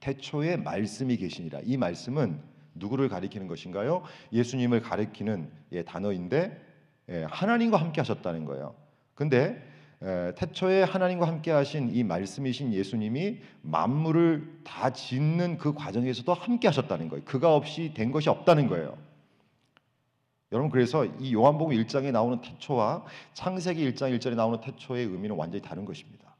태초에 0.00 0.56
말씀이 0.56 1.16
계시니라 1.18 1.60
이 1.64 1.76
말씀은 1.76 2.40
누구를 2.74 3.08
가리키는 3.08 3.46
것인가요? 3.46 4.02
예수님을 4.32 4.80
가리키는 4.80 5.50
예, 5.72 5.82
단어인데 5.84 6.50
예, 6.56 6.69
하나님과 7.28 7.76
함께 7.76 8.00
하셨다는 8.00 8.44
거예요. 8.44 8.74
근데 9.14 9.62
에, 10.02 10.34
태초에 10.34 10.82
하나님과 10.82 11.26
함께 11.26 11.50
하신 11.50 11.94
이 11.94 12.02
말씀이신 12.04 12.72
예수님이 12.72 13.40
만물을 13.62 14.60
다 14.64 14.90
짓는 14.90 15.58
그 15.58 15.74
과정에서도 15.74 16.32
함께 16.32 16.68
하셨다는 16.68 17.08
거예요. 17.08 17.24
그가 17.24 17.54
없이 17.54 17.92
된 17.94 18.10
것이 18.10 18.30
없다는 18.30 18.68
거예요. 18.68 18.96
여러분 20.52 20.70
그래서 20.70 21.04
이 21.04 21.32
요한복음 21.32 21.76
1장에 21.76 22.10
나오는 22.10 22.40
태초와 22.40 23.04
창세기 23.34 23.92
1장 23.92 24.16
1절에 24.18 24.34
나오는 24.34 24.60
태초의 24.60 25.04
의미는 25.04 25.36
완전히 25.36 25.62
다른 25.62 25.84
것입니다. 25.84 26.34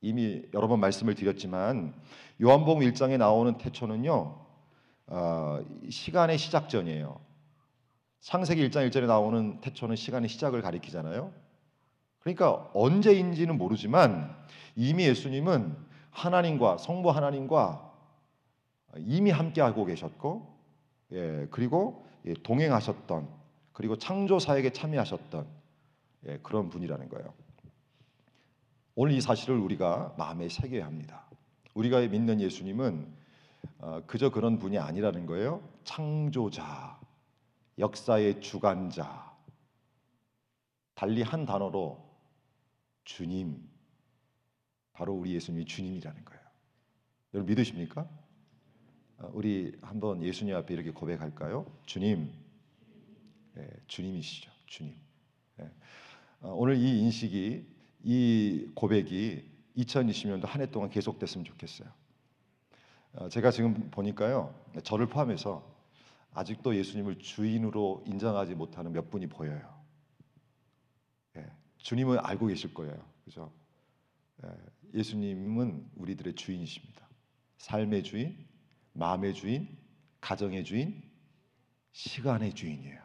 이미 0.00 0.42
여러 0.52 0.66
번 0.66 0.80
말씀을 0.80 1.14
드렸지만 1.14 1.94
요한복음 2.42 2.82
1장에 2.82 3.16
나오는 3.16 3.56
태초는요 3.58 4.44
어, 5.06 5.60
시간의 5.88 6.38
시작 6.38 6.68
전이에요. 6.68 7.20
창세기 8.24 8.66
1장 8.70 8.88
1절에 8.88 9.06
나오는 9.06 9.60
태초는 9.60 9.96
시간의 9.96 10.30
시작을 10.30 10.62
가리키잖아요. 10.62 11.30
그러니까 12.20 12.70
언제인지는 12.72 13.58
모르지만 13.58 14.34
이미 14.76 15.04
예수님은 15.04 15.76
하나님과 16.10 16.78
성부 16.78 17.10
하나님과 17.10 17.92
이미 18.96 19.30
함께하고 19.30 19.84
계셨고, 19.84 20.56
예, 21.12 21.48
그리고 21.50 22.06
예, 22.24 22.32
동행하셨던 22.32 23.28
그리고 23.74 23.98
창조 23.98 24.38
사역에 24.38 24.70
참여하셨던 24.70 25.46
예, 26.28 26.38
그런 26.42 26.70
분이라는 26.70 27.10
거예요. 27.10 27.34
오늘 28.94 29.12
이 29.12 29.20
사실을 29.20 29.58
우리가 29.58 30.14
마음에 30.16 30.48
새겨야 30.48 30.86
합니다. 30.86 31.26
우리가 31.74 32.00
믿는 32.00 32.40
예수님은 32.40 33.06
어, 33.80 34.02
그저 34.06 34.30
그런 34.30 34.58
분이 34.58 34.78
아니라는 34.78 35.26
거예요. 35.26 35.60
창조자, 35.84 37.03
역사의 37.78 38.40
주관자. 38.40 39.34
달리 40.94 41.22
한 41.22 41.44
단어로 41.44 42.02
주님. 43.04 43.68
바로 44.92 45.12
우리 45.14 45.34
예수님이 45.34 45.64
주님이라는 45.64 46.24
거예요. 46.24 46.42
여러분 47.34 47.50
믿으십니까? 47.50 48.08
어, 49.18 49.30
우리 49.32 49.76
한번 49.82 50.22
예수님 50.22 50.54
앞에 50.54 50.72
이렇게 50.72 50.90
고백할까요? 50.92 51.66
주님, 51.84 52.32
예, 53.56 53.68
주님이시죠. 53.88 54.50
주님. 54.66 54.96
예. 55.60 55.64
어, 56.42 56.52
오늘 56.54 56.76
이 56.76 57.00
인식이 57.00 57.66
이 58.04 58.70
고백이 58.76 59.50
2020년도 59.78 60.46
한 60.46 60.60
해 60.62 60.66
동안 60.70 60.90
계속됐으면 60.90 61.44
좋겠어요. 61.44 61.88
어, 63.14 63.28
제가 63.28 63.50
지금 63.50 63.90
보니까요, 63.90 64.54
저를 64.84 65.06
포함해서 65.06 65.73
아직도 66.34 66.76
예수님을 66.76 67.18
주인으로 67.20 68.02
인정하지 68.06 68.54
못하는 68.56 68.92
몇 68.92 69.08
분이 69.08 69.28
보여요. 69.28 69.82
예, 71.36 71.46
주님은 71.78 72.18
알고 72.18 72.48
계실 72.48 72.74
거예요, 72.74 73.02
그죠? 73.24 73.52
예, 74.44 74.50
예수님은 74.94 75.90
우리들의 75.96 76.34
주인이십니다. 76.34 77.08
삶의 77.58 78.02
주인, 78.02 78.46
마음의 78.92 79.34
주인, 79.34 79.78
가정의 80.20 80.64
주인, 80.64 81.02
시간의 81.92 82.54
주인이에요. 82.54 83.02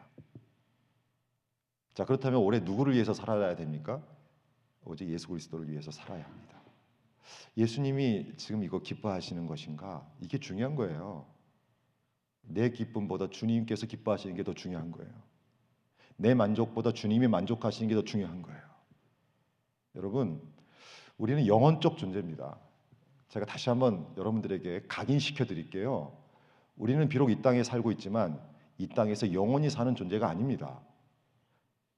자 1.94 2.04
그렇다면 2.04 2.40
올해 2.40 2.60
누구를 2.60 2.94
위해서 2.94 3.14
살아야 3.14 3.54
됩니까? 3.54 4.04
오직 4.84 5.08
예수 5.08 5.28
그리스도를 5.28 5.68
위해서 5.70 5.90
살아야 5.90 6.24
합니다. 6.24 6.60
예수님이 7.56 8.36
지금 8.36 8.64
이거 8.64 8.80
기뻐하시는 8.80 9.46
것인가? 9.46 10.08
이게 10.20 10.38
중요한 10.38 10.74
거예요. 10.74 11.26
내 12.52 12.70
기쁨보다 12.70 13.30
주님께서 13.30 13.86
기뻐하시는 13.86 14.34
게 14.36 14.42
더 14.42 14.54
중요한 14.54 14.90
거예요. 14.90 15.10
내 16.16 16.34
만족보다 16.34 16.92
주님이 16.92 17.28
만족하시는 17.28 17.88
게 17.88 17.94
더 17.94 18.02
중요한 18.02 18.42
거예요. 18.42 18.60
여러분, 19.96 20.40
우리는 21.18 21.46
영혼적 21.46 21.98
존재입니다. 21.98 22.58
제가 23.28 23.46
다시 23.46 23.68
한번 23.68 24.06
여러분들에게 24.16 24.82
각인시켜 24.88 25.44
드릴게요. 25.44 26.16
우리는 26.76 27.08
비록 27.08 27.30
이 27.30 27.42
땅에 27.42 27.62
살고 27.62 27.92
있지만 27.92 28.40
이 28.78 28.88
땅에서 28.88 29.32
영원히 29.32 29.70
사는 29.70 29.94
존재가 29.94 30.28
아닙니다. 30.28 30.80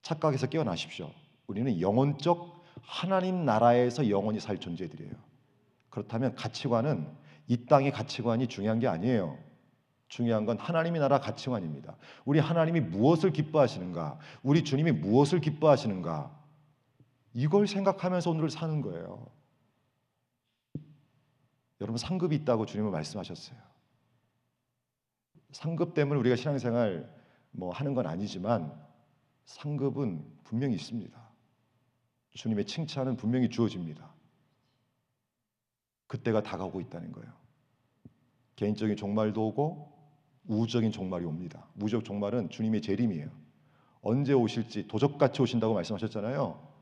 착각에서 0.02 0.48
깨어나십시오. 0.48 1.10
우리는 1.46 1.80
영혼적 1.80 2.62
하나님 2.82 3.44
나라에서 3.44 4.10
영원히 4.10 4.40
살 4.40 4.58
존재들이에요. 4.58 5.12
그렇다면 5.90 6.34
가치관은 6.34 7.06
이 7.46 7.66
땅의 7.66 7.92
가치관이 7.92 8.48
중요한 8.48 8.80
게 8.80 8.88
아니에요. 8.88 9.38
중요한 10.12 10.44
건 10.44 10.58
하나님의 10.58 11.00
나라 11.00 11.20
가치관입니다. 11.20 11.96
우리 12.26 12.38
하나님이 12.38 12.80
무엇을 12.80 13.32
기뻐하시는가? 13.32 14.18
우리 14.42 14.62
주님이 14.62 14.92
무엇을 14.92 15.40
기뻐하시는가? 15.40 16.38
이걸 17.32 17.66
생각하면서 17.66 18.30
오늘을 18.30 18.50
사는 18.50 18.82
거예요. 18.82 19.26
여러분 21.80 21.96
상급이 21.96 22.36
있다고 22.36 22.66
주님은 22.66 22.92
말씀하셨어요. 22.92 23.58
상급 25.52 25.94
때문에 25.94 26.20
우리가 26.20 26.36
신앙생활 26.36 27.10
뭐 27.50 27.72
하는 27.72 27.94
건 27.94 28.06
아니지만 28.06 28.70
상급은 29.46 30.22
분명히 30.44 30.74
있습니다. 30.74 31.18
주님의 32.32 32.66
칭찬은 32.66 33.16
분명히 33.16 33.48
주어집니다. 33.48 34.12
그때가 36.06 36.42
다가오고 36.42 36.82
있다는 36.82 37.12
거예요. 37.12 37.32
개인적인 38.56 38.98
종말도 38.98 39.48
오고 39.48 39.91
우주적인 40.46 40.90
종말이 40.90 41.24
옵니다. 41.24 41.66
우주적 41.76 42.04
종말은 42.04 42.50
주님의 42.50 42.82
재림이에요. 42.82 43.30
언제 44.02 44.32
오실지 44.32 44.88
도적같이 44.88 45.42
오신다고 45.42 45.74
말씀하셨잖아요. 45.74 46.72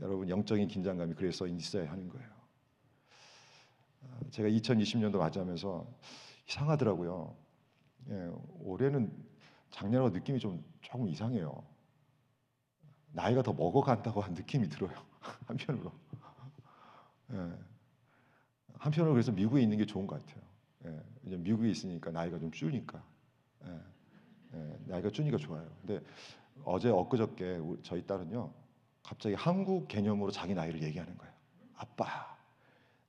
여러분 0.00 0.28
영적인 0.28 0.66
긴장감이 0.68 1.14
그래서 1.14 1.46
있어야 1.46 1.90
하는 1.90 2.08
거예요. 2.08 2.28
어, 4.02 4.20
제가 4.30 4.48
2020년도 4.48 5.18
맞이하면서 5.18 5.86
이상하더라고요. 6.48 7.36
예, 8.10 8.32
올해는 8.60 9.12
작년하고 9.70 10.10
느낌이 10.10 10.40
좀 10.40 10.64
조금 10.80 11.08
이상해요. 11.08 11.64
나이가 13.12 13.42
더 13.42 13.52
먹어간다고 13.52 14.20
한 14.20 14.34
느낌이 14.34 14.68
들어요. 14.68 14.92
한편으로. 15.46 15.92
예. 17.32 17.52
한편으로 18.78 19.12
그래서 19.12 19.30
미국에 19.30 19.62
있는 19.62 19.78
게 19.78 19.86
좋은 19.86 20.06
것 20.06 20.20
같아요. 20.20 20.42
예. 20.86 21.11
이제 21.26 21.36
미국에 21.36 21.70
있으니까 21.70 22.10
나이가 22.10 22.38
좀 22.38 22.50
줄니까. 22.50 23.02
예. 23.64 23.80
예. 24.54 24.78
나이가 24.86 25.10
줄니까 25.10 25.36
좋아요. 25.36 25.68
근데 25.80 26.04
어제 26.64 26.88
엊그저께 26.88 27.60
저희 27.82 28.06
딸은요. 28.06 28.52
갑자기 29.02 29.34
한국 29.34 29.88
개념으로 29.88 30.30
자기 30.30 30.54
나이를 30.54 30.82
얘기하는 30.82 31.16
거예요. 31.16 31.32
아빠, 31.74 32.36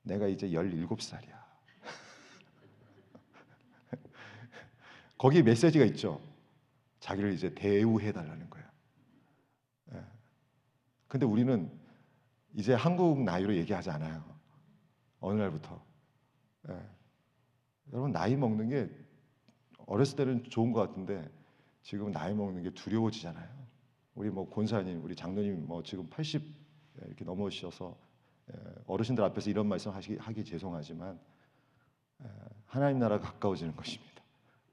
내가 0.01 0.27
이제 0.27 0.49
17살이야. 0.49 1.43
거기에 5.17 5.41
메시지가 5.41 5.85
있죠. 5.85 6.19
자기를 6.99 7.33
이제 7.33 7.53
대우해 7.53 8.11
달라는 8.11 8.49
거예요. 8.49 8.67
예. 9.93 10.03
근데 11.07 11.25
우리는 11.25 11.71
이제 12.53 12.73
한국 12.73 13.23
나이로 13.23 13.55
얘기하지 13.55 13.89
않아요. 13.91 14.23
어느 15.19 15.39
날부터. 15.39 15.83
예. 16.69 17.02
여러분 17.93 18.11
나이 18.11 18.35
먹는 18.35 18.69
게 18.69 18.89
어렸을 19.85 20.17
때는 20.17 20.43
좋은 20.45 20.73
것 20.73 20.81
같은데 20.81 21.29
지금 21.83 22.11
나이 22.11 22.33
먹는 22.33 22.63
게 22.63 22.71
두려워지잖아요. 22.71 23.47
우리 24.15 24.29
뭐 24.29 24.49
권사님, 24.49 25.03
우리 25.03 25.15
장로님 25.15 25.67
뭐 25.67 25.83
지금 25.83 26.09
80 26.09 26.43
이렇게 27.05 27.23
넘어오셔서 27.23 27.95
예, 28.51 28.57
어르신들 28.87 29.23
앞에서 29.23 29.49
이런 29.49 29.67
말씀 29.67 29.91
하시기 29.91 30.17
하기 30.17 30.43
죄송하지만 30.43 31.19
예, 32.23 32.27
하나님 32.65 32.99
나라가 32.99 33.31
가까워지는 33.31 33.75
것입니다. 33.75 34.23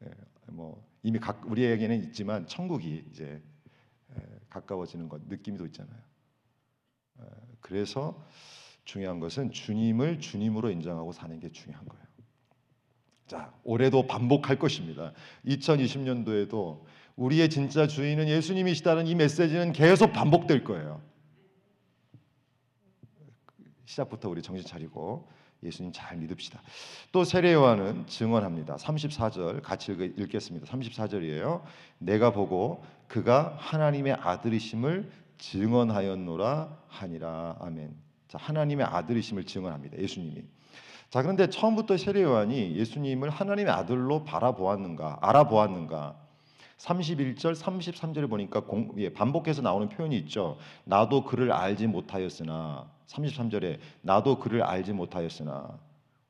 예, 0.04 0.10
뭐 0.46 0.82
이미 1.02 1.18
각, 1.18 1.46
우리에게는 1.46 2.02
있지만 2.04 2.46
천국이 2.46 3.04
이제 3.10 3.42
예, 4.16 4.40
가까워지는 4.48 5.08
것 5.08 5.22
느낌도 5.26 5.66
있잖아요. 5.66 6.00
예, 7.20 7.24
그래서 7.60 8.26
중요한 8.84 9.20
것은 9.20 9.52
주님을 9.52 10.20
주님으로 10.20 10.70
인정하고 10.70 11.12
사는 11.12 11.38
게 11.38 11.50
중요한 11.50 11.86
거예요. 11.86 12.09
자, 13.30 13.52
올해도 13.62 14.08
반복할 14.08 14.58
것입니다. 14.58 15.12
2020년도에도 15.46 16.80
우리의 17.14 17.48
진짜 17.48 17.86
주인은 17.86 18.26
예수님이시다는 18.26 19.06
이 19.06 19.14
메시지는 19.14 19.72
계속 19.72 20.12
반복될 20.12 20.64
거예요. 20.64 21.00
시작부터 23.84 24.28
우리 24.28 24.42
정신 24.42 24.66
차리고 24.66 25.28
예수님 25.62 25.92
잘 25.94 26.16
믿읍시다. 26.16 26.60
또 27.12 27.22
세례 27.22 27.52
요한은 27.52 28.08
증언합니다. 28.08 28.74
34절 28.74 29.62
같이 29.62 29.92
읽- 29.92 30.18
읽겠습니다. 30.18 30.66
34절이에요. 30.66 31.62
내가 31.98 32.32
보고 32.32 32.82
그가 33.06 33.54
하나님의 33.60 34.14
아들이심을 34.14 35.08
증언하였노라 35.38 36.78
하니라. 36.88 37.58
아멘. 37.60 37.94
자, 38.26 38.38
하나님의 38.38 38.86
아들이심을 38.86 39.44
증언합니다. 39.44 39.98
예수님이. 39.98 40.42
자, 41.10 41.22
그런데 41.22 41.50
처음부터 41.50 41.96
세례 41.96 42.22
요한이 42.22 42.76
예수님을 42.76 43.30
하나님의 43.30 43.72
아들로 43.72 44.22
바라보았는가? 44.22 45.18
알아보았는가? 45.20 46.14
31절, 46.78 47.54
33절에 47.54 48.30
보니까 48.30 48.60
공, 48.60 48.94
예, 48.98 49.12
반복해서 49.12 49.60
나오는 49.60 49.88
표현이 49.88 50.16
있죠. 50.18 50.56
나도 50.84 51.24
그를 51.24 51.52
알지 51.52 51.88
못하였으나 51.88 52.88
33절에 53.08 53.78
나도 54.02 54.38
그를 54.38 54.62
알지 54.62 54.92
못하였으나 54.92 55.78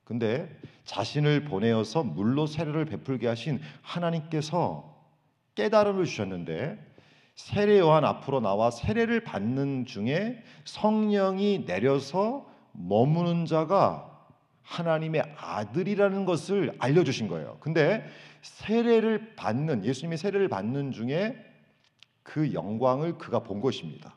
근데 0.03 0.49
자신을 0.83 1.45
보내어서 1.45 2.03
물로 2.03 2.47
세례를 2.47 2.85
베풀게 2.85 3.27
하신 3.27 3.61
하나님께서 3.83 4.93
깨달음을 5.55 6.05
주셨는데 6.05 6.77
세례 7.35 7.79
요한 7.79 8.03
앞으로 8.03 8.41
나와 8.41 8.71
세례를 8.71 9.23
받는 9.23 9.85
중에 9.85 10.43
성령이 10.65 11.65
내려서 11.65 12.45
머무는 12.73 13.45
자가 13.45 14.10
하나님의 14.63 15.23
아들이라는 15.37 16.25
것을 16.25 16.75
알려주신 16.79 17.27
거예요. 17.27 17.57
근데 17.59 18.05
세례를 18.41 19.35
받는 19.35 19.85
예수님이 19.85 20.17
세례를 20.17 20.47
받는 20.47 20.91
중에 20.91 21.35
그 22.23 22.53
영광을 22.53 23.17
그가 23.17 23.39
본 23.39 23.61
것입니다. 23.61 24.15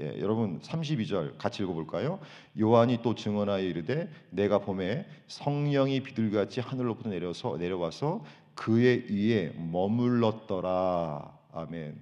예, 0.00 0.18
여러분 0.18 0.58
32절 0.60 1.38
같이 1.38 1.62
읽어볼까요? 1.62 2.18
요한이 2.58 3.00
또 3.02 3.14
증언하여 3.14 3.62
이르되 3.62 4.10
내가 4.30 4.58
봄에 4.58 5.06
성령이 5.28 6.02
비둘기같이 6.02 6.60
하늘로부터 6.60 7.10
내려서 7.10 7.56
내려와서 7.56 8.24
그의 8.56 9.06
위에 9.08 9.52
머물렀더라. 9.56 11.38
아멘. 11.52 12.00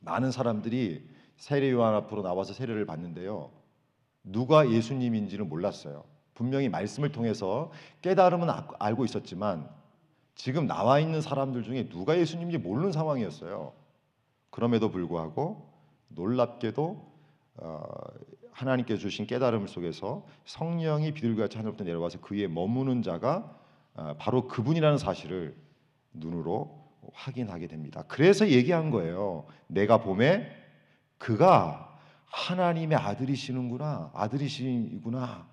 많은 0.00 0.30
사람들이 0.30 1.08
세례 1.36 1.70
요한 1.70 1.94
앞으로 1.94 2.22
나와서 2.22 2.52
세례를 2.52 2.84
받는데요. 2.84 3.50
누가 4.22 4.70
예수님인지는 4.70 5.48
몰랐어요. 5.48 6.04
분명히 6.34 6.68
말씀을 6.68 7.12
통해서 7.12 7.70
깨달음은 8.02 8.50
아- 8.50 8.68
알고 8.78 9.04
있었지만 9.04 9.68
지금 10.34 10.66
나와 10.66 10.98
있는 10.98 11.20
사람들 11.20 11.62
중에 11.62 11.88
누가 11.88 12.18
예수님인지 12.18 12.58
모르는 12.58 12.92
상황이었어요. 12.92 13.72
그럼에도 14.50 14.90
불구하고 14.90 15.68
놀랍게도 16.08 17.14
어, 17.56 17.82
하나님께서 18.50 19.00
주신 19.00 19.26
깨달음 19.26 19.66
속에서 19.66 20.26
성령이 20.44 21.12
비둘기같이 21.14 21.56
하늘부터 21.56 21.84
내려와서 21.84 22.20
그의 22.20 22.48
머무는 22.48 23.02
자가 23.02 23.58
어, 23.94 24.14
바로 24.18 24.48
그분이라는 24.48 24.98
사실을 24.98 25.56
눈으로 26.12 26.84
확인하게 27.12 27.68
됩니다. 27.68 28.04
그래서 28.08 28.48
얘기한 28.48 28.90
거예요. 28.90 29.46
내가 29.66 29.98
봄에 29.98 30.50
그가 31.18 31.96
하나님의 32.26 32.98
아들이시는구나, 32.98 34.10
아들이시구나 34.14 35.46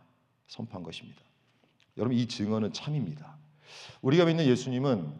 선포한 0.52 0.84
것입니다. 0.84 1.22
여러분 1.98 2.18
이 2.18 2.28
증언은 2.28 2.74
참입니다. 2.74 3.38
우리가 4.02 4.26
믿는 4.26 4.46
예수님은 4.46 5.14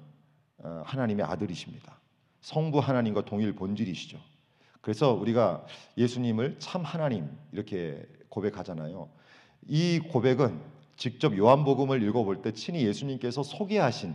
어, 0.58 0.84
하나님의 0.86 1.26
아들이십니다. 1.26 2.00
성부 2.42 2.80
하나님과 2.80 3.24
동일 3.24 3.54
본질이시죠. 3.54 4.20
그래서 4.82 5.14
우리가 5.14 5.66
예수님을 5.98 6.58
참 6.60 6.84
하나님 6.84 7.30
이렇게 7.54 8.06
고백하잖아요. 8.28 9.10
이 9.68 10.00
고백은 10.12 10.60
직접 10.98 11.38
요한복음을 11.38 12.04
읽어볼 12.04 12.42
때 12.42 12.52
친히 12.52 12.86
예수님께서 12.86 13.42
소개하신 13.42 14.14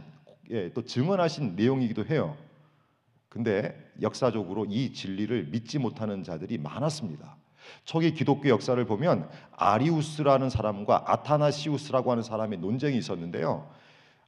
예, 0.50 0.72
또 0.74 0.85
증언하신 0.85 1.57
내용이기도 1.57 2.05
해요. 2.07 2.37
근데 3.31 3.74
역사적으로 4.02 4.66
이 4.66 4.92
진리를 4.92 5.46
믿지 5.46 5.79
못하는 5.79 6.22
자들이 6.22 6.59
많았습니다. 6.59 7.37
초기 7.85 8.12
기독교 8.14 8.48
역사를 8.48 8.83
보면 8.85 9.29
아리우스라는 9.57 10.50
사람과 10.50 11.05
아타나시우스라고 11.07 12.11
하는 12.11 12.22
사람의 12.22 12.59
논쟁이 12.59 12.96
있었는데요. 12.98 13.68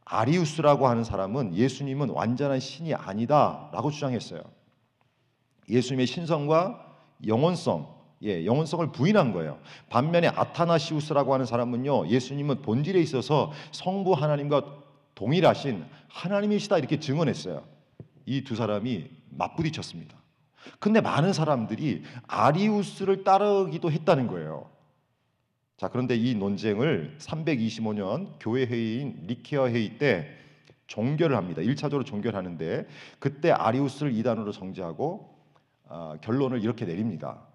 아리우스라고 0.04 0.88
하는 0.88 1.04
사람은 1.04 1.54
예수님은 1.54 2.10
완전한 2.10 2.60
신이 2.60 2.94
아니다라고 2.94 3.90
주장했어요. 3.90 4.42
예수님의 5.68 6.06
신성과 6.06 6.96
영원성, 7.26 7.94
예, 8.22 8.46
영원성을 8.46 8.90
부인한 8.92 9.32
거예요. 9.32 9.58
반면에 9.90 10.28
아타나시우스라고 10.28 11.34
하는 11.34 11.44
사람은요, 11.46 12.08
예수님은 12.08 12.62
본질에 12.62 13.00
있어서 13.00 13.52
성부 13.72 14.14
하나님과 14.14 14.62
동일하신 15.14 15.84
하나님이시다 16.08 16.78
이렇게 16.78 16.98
증언했어요. 17.00 17.64
이 18.26 18.44
두 18.44 18.54
사람이 18.56 19.10
맞부딪혔습니다. 19.30 20.16
근데 20.78 21.00
많은 21.00 21.32
사람들이 21.32 22.02
아리우스를 22.26 23.24
따르기도 23.24 23.90
했다는 23.90 24.26
거예요. 24.26 24.70
자, 25.76 25.88
그런데 25.88 26.16
이 26.16 26.34
논쟁을 26.34 27.16
325년 27.18 28.34
교회 28.40 28.66
회의인 28.66 29.26
니케아 29.28 29.68
회의 29.68 29.96
때 29.98 30.28
종결을 30.88 31.36
합니다. 31.36 31.62
1차적으로 31.62 32.04
종결하는데 32.04 32.88
그때 33.18 33.50
아리우스를 33.50 34.12
이단으로 34.16 34.52
정죄하고 34.52 35.38
아, 35.86 36.16
결론을 36.20 36.62
이렇게 36.62 36.84
내립니다. 36.84 37.46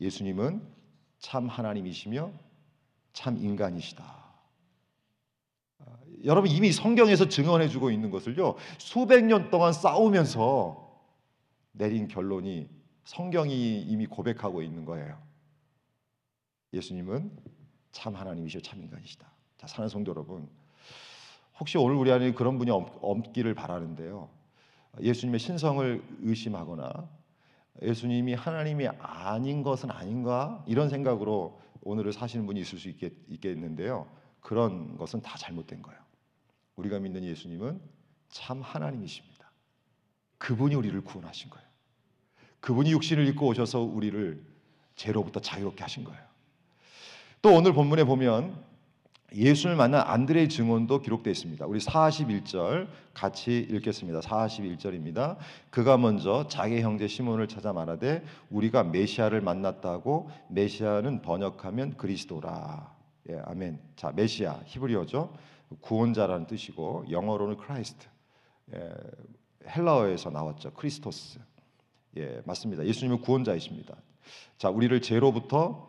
예수님은 0.00 0.62
참 1.18 1.48
하나님이시며 1.48 2.30
참 3.12 3.36
인간이시다. 3.36 4.04
아, 5.80 5.84
여러분 6.24 6.50
이미 6.50 6.72
성경에서 6.72 7.28
증언해 7.28 7.68
주고 7.68 7.90
있는 7.90 8.10
것을요. 8.10 8.56
수백 8.78 9.24
년 9.24 9.50
동안 9.50 9.72
싸우면서 9.72 10.85
내린 11.76 12.08
결론이 12.08 12.68
성경이 13.04 13.82
이미 13.82 14.06
고백하고 14.06 14.62
있는 14.62 14.84
거예요. 14.84 15.20
예수님은 16.72 17.30
참 17.92 18.14
하나님이시오 18.14 18.60
참 18.60 18.80
인간이시다. 18.82 19.30
자, 19.56 19.66
사는 19.66 19.88
성도 19.88 20.10
여러분, 20.10 20.48
혹시 21.58 21.78
오늘 21.78 21.96
우리 21.96 22.10
안에 22.12 22.32
그런 22.32 22.58
분이 22.58 22.70
없, 22.70 22.98
없기를 23.00 23.54
바라는데요. 23.54 24.28
예수님의 25.00 25.40
신성을 25.40 26.02
의심하거나 26.20 27.08
예수님이 27.82 28.34
하나님이 28.34 28.88
아닌 28.98 29.62
것은 29.62 29.90
아닌가 29.90 30.64
이런 30.66 30.88
생각으로 30.88 31.60
오늘을 31.82 32.12
사시는 32.12 32.46
분이 32.46 32.60
있을 32.60 32.78
수 32.78 32.88
있겠, 32.88 33.12
있겠는데요. 33.28 34.10
그런 34.40 34.96
것은 34.96 35.20
다 35.22 35.36
잘못된 35.38 35.82
거예요. 35.82 36.00
우리가 36.76 36.98
믿는 36.98 37.24
예수님은 37.24 37.80
참 38.28 38.60
하나님이십니다. 38.60 39.50
그분이 40.38 40.74
우리를 40.74 41.00
구원하신 41.02 41.50
거예요. 41.50 41.65
그분이 42.60 42.90
육신을 42.92 43.26
입고 43.28 43.46
오셔서 43.46 43.80
우리를 43.80 44.42
죄로부터 44.96 45.40
자유롭게 45.40 45.82
하신 45.82 46.04
거예요. 46.04 46.20
또 47.42 47.54
오늘 47.54 47.72
본문에 47.72 48.04
보면 48.04 48.64
예수를 49.34 49.76
만난 49.76 50.02
안드레의 50.06 50.48
증언도 50.48 51.00
기록되어 51.00 51.30
있습니다. 51.30 51.66
우리 51.66 51.78
41절 51.80 52.88
같이 53.12 53.58
읽겠습니다. 53.70 54.20
41절입니다. 54.20 55.36
그가 55.70 55.98
먼저 55.98 56.46
자기 56.48 56.80
형제 56.80 57.08
시몬을 57.08 57.48
찾아 57.48 57.72
말하되 57.72 58.24
우리가 58.50 58.84
메시아를 58.84 59.40
만났다고 59.40 60.30
메시아는 60.48 61.22
번역하면 61.22 61.96
그리스도라. 61.96 62.94
예, 63.30 63.40
아멘. 63.44 63.80
자, 63.96 64.12
메시아 64.14 64.60
히브리어죠. 64.64 65.34
구원자라는 65.80 66.46
뜻이고 66.46 67.06
영어로는 67.10 67.56
Christ. 67.56 68.06
예, 68.74 68.90
헬라어에서 69.68 70.30
나왔죠. 70.30 70.72
Christos. 70.72 71.40
예, 72.16 72.40
맞습니다. 72.44 72.86
예수님은 72.86 73.20
구원자이십니다. 73.20 73.96
자, 74.58 74.70
우리를 74.70 75.00
죄로부터 75.02 75.88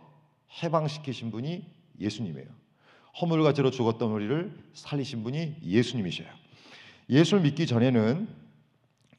해방시키신 0.61 1.31
분이 1.31 1.65
예수님이에요. 1.99 2.47
허물과 3.21 3.53
죄로 3.53 3.71
죽었던 3.71 4.11
우리를 4.11 4.55
살리신 4.73 5.23
분이 5.23 5.57
예수님이셔요. 5.63 6.27
예수를 7.09 7.43
믿기 7.43 7.65
전에는 7.65 8.27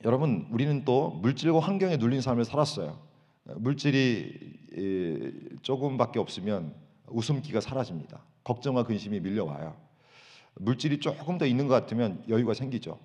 여러분 0.05 0.47
우리는 0.53 0.85
또 0.85 1.11
물질과 1.11 1.59
환경에 1.59 1.97
눌린 1.97 2.21
삶을 2.21 2.45
살았어요. 2.45 3.01
물질이 3.57 5.59
조금밖에 5.63 6.19
없으면 6.19 6.75
웃음기가 7.07 7.61
사라집니다. 7.61 8.23
걱정과 8.45 8.85
근심이 8.85 9.21
밀려와요. 9.21 9.75
물질이 10.55 11.01
조금 11.01 11.39
더 11.39 11.47
있는 11.47 11.67
것 11.67 11.75
같으면 11.75 12.23
여유가 12.29 12.55
생기죠. 12.55 12.99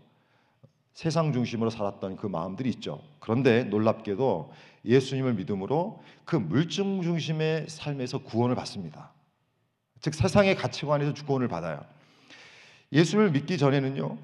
세상 0.94 1.34
중심으로 1.34 1.70
살았던 1.70 2.18
그 2.18 2.28
마음들이 2.28 2.70
있죠. 2.70 3.02
그런데 3.20 3.64
놀랍게도 3.64 4.54
예수님을 4.86 5.34
믿음으로 5.34 6.02
그 6.24 6.36
물증 6.36 7.02
중심의 7.02 7.68
삶에서 7.68 8.20
구원을 8.20 8.56
받습니다. 8.56 9.12
즉 10.02 10.14
세상의 10.14 10.56
가치관에서 10.56 11.14
구원을 11.26 11.48
받아요. 11.48 11.82
예수를 12.92 13.32
믿기 13.32 13.58
전에는요, 13.58 14.18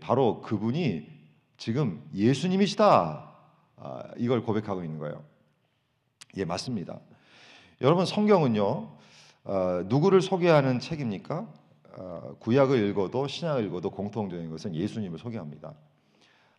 바로 0.00 0.40
그분이 0.40 1.13
지금 1.56 2.02
예수님이시다. 2.14 3.32
아, 3.76 4.02
이걸 4.16 4.42
고백하고 4.42 4.82
있는 4.82 4.98
거예요. 4.98 5.24
예, 6.36 6.44
맞습니다. 6.44 7.00
여러분 7.80 8.06
성경은요 8.06 8.90
어, 9.44 9.82
누구를 9.86 10.22
소개하는 10.22 10.80
책입니까? 10.80 11.46
어, 11.96 12.36
구약을 12.40 12.88
읽어도 12.88 13.28
신약을 13.28 13.64
읽어도 13.66 13.90
공통적인 13.90 14.50
것은 14.50 14.74
예수님을 14.74 15.18
소개합니다. 15.18 15.74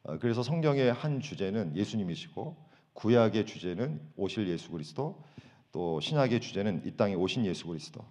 어, 0.04 0.18
그래서 0.20 0.44
성경의 0.44 0.94
한 0.94 1.20
주제는 1.20 1.76
예수님이시고 1.76 2.56
구약의 2.94 3.46
주제는 3.46 4.00
오실 4.16 4.48
예수 4.48 4.72
그리스도, 4.72 5.22
또 5.72 6.00
신약의 6.00 6.40
주제는 6.40 6.84
이 6.86 6.92
땅에 6.92 7.16
오신 7.16 7.46
예수 7.46 7.68
그리스도. 7.68 8.06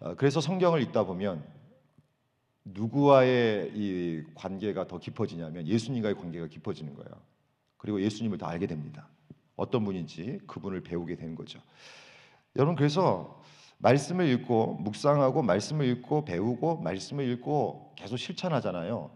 어, 0.00 0.14
그래서 0.16 0.40
성경을 0.40 0.82
읽다 0.82 1.04
보면 1.04 1.44
누구와의 2.64 3.72
이 3.74 4.22
관계가 4.34 4.86
더 4.86 4.98
깊어지냐면 4.98 5.66
예수님과의 5.66 6.14
관계가 6.14 6.46
깊어지는 6.46 6.94
거예요. 6.94 7.10
그리고 7.76 8.00
예수님을 8.00 8.38
더 8.38 8.46
알게 8.46 8.66
됩니다. 8.66 9.08
어떤 9.56 9.84
분인지 9.84 10.40
그분을 10.46 10.82
배우게 10.82 11.16
되는 11.16 11.34
거죠. 11.34 11.60
여러분 12.56 12.76
그래서 12.76 13.42
말씀을 13.78 14.28
읽고 14.28 14.74
묵상하고 14.74 15.42
말씀을 15.42 15.86
읽고 15.86 16.24
배우고 16.24 16.78
말씀을 16.82 17.28
읽고 17.32 17.94
계속 17.96 18.16
실천하잖아요. 18.16 19.10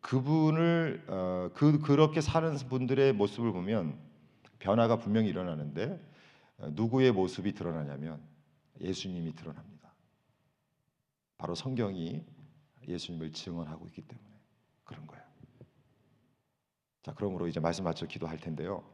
그분을 0.00 1.04
어, 1.08 1.50
그 1.54 1.80
그렇게 1.80 2.20
사는 2.20 2.54
분들의 2.56 3.12
모습을 3.14 3.52
보면 3.52 3.98
변화가 4.60 4.98
분명히 4.98 5.28
일어나는데 5.28 6.00
어, 6.58 6.68
누구의 6.72 7.12
모습이 7.12 7.52
드러나냐면 7.52 8.20
예수님이 8.80 9.34
드러납니다. 9.34 9.92
바로 11.36 11.54
성경이 11.54 12.24
예수님을 12.86 13.32
증언하고 13.32 13.86
있기 13.86 14.02
때문에 14.02 14.28
그런 14.84 15.06
거예요. 15.06 15.24
자, 17.02 17.14
그러므로 17.14 17.48
이제 17.48 17.60
말씀 17.60 17.84
맞춰 17.84 18.06
기도할 18.06 18.38
텐데요. 18.38 18.84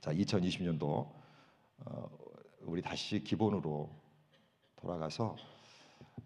자, 0.00 0.12
2020년도 0.12 0.82
어, 1.78 2.18
우리 2.62 2.82
다시 2.82 3.22
기본으로 3.22 3.90
돌아가서 4.76 5.36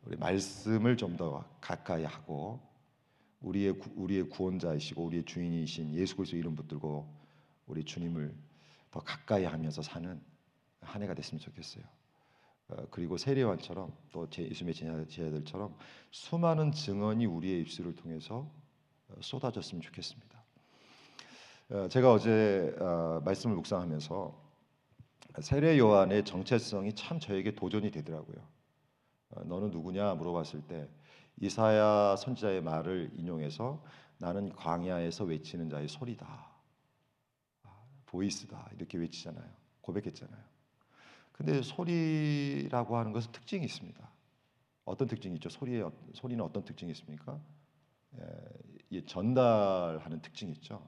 우리 0.02 0.16
말씀을 0.16 0.96
좀 0.96 1.16
더 1.16 1.44
가까이 1.60 2.04
하고 2.04 2.60
우리의 3.40 3.74
우리의 3.94 4.28
구원자이시고 4.28 5.04
우리의 5.04 5.24
주인이신 5.24 5.94
예수 5.94 6.16
그리스도 6.16 6.36
이름 6.36 6.54
붙들고 6.54 7.06
우리 7.66 7.84
주님을 7.84 8.34
더 8.90 9.00
가까이 9.00 9.44
하면서 9.44 9.82
사는 9.82 10.20
한 10.80 11.02
해가 11.02 11.14
됐으면 11.14 11.40
좋겠어요. 11.40 11.84
어, 12.70 12.86
그리고 12.90 13.16
세례관처럼 13.16 13.92
또 14.12 14.28
예수님의 14.36 15.08
제자들처럼 15.08 15.76
수많은 16.10 16.72
증언이 16.72 17.26
우리의 17.26 17.62
입술을 17.62 17.94
통해서 17.96 18.50
어, 19.08 19.14
쏟아졌으면 19.20 19.82
좋겠습니다. 19.82 20.42
어, 21.70 21.88
제가 21.88 22.12
어제 22.12 22.74
어, 22.80 23.20
말씀을 23.24 23.56
묵상하면서 23.56 24.50
세례 25.40 25.78
요한의 25.78 26.24
정체성이 26.24 26.94
참 26.94 27.20
저에게 27.20 27.54
도전이 27.54 27.90
되더라고요. 27.90 28.36
어, 29.30 29.44
너는 29.44 29.70
누구냐 29.70 30.14
물어봤을 30.14 30.62
때 30.62 30.88
이사야 31.40 32.16
선지자의 32.16 32.62
말을 32.62 33.12
인용해서 33.16 33.82
나는 34.18 34.54
광야에서 34.54 35.24
외치는 35.24 35.70
자의 35.70 35.88
소리다. 35.88 36.26
아, 37.62 37.84
보이스다 38.06 38.68
이렇게 38.74 38.98
외치잖아요. 38.98 39.48
고백했잖아요. 39.80 40.49
근데 41.40 41.62
소리라고 41.62 42.98
하는 42.98 43.12
것은 43.12 43.32
특징이 43.32 43.64
있습니다. 43.64 44.10
어떤 44.84 45.08
특징이 45.08 45.36
있죠? 45.36 45.48
소리의 45.48 45.80
어- 45.80 45.92
소리는 46.12 46.44
어떤 46.44 46.62
특징이 46.66 46.92
있습니까? 46.92 47.40
예, 48.18 48.22
이 48.90 49.06
전달하는 49.06 50.20
특징이 50.20 50.52
있죠. 50.52 50.86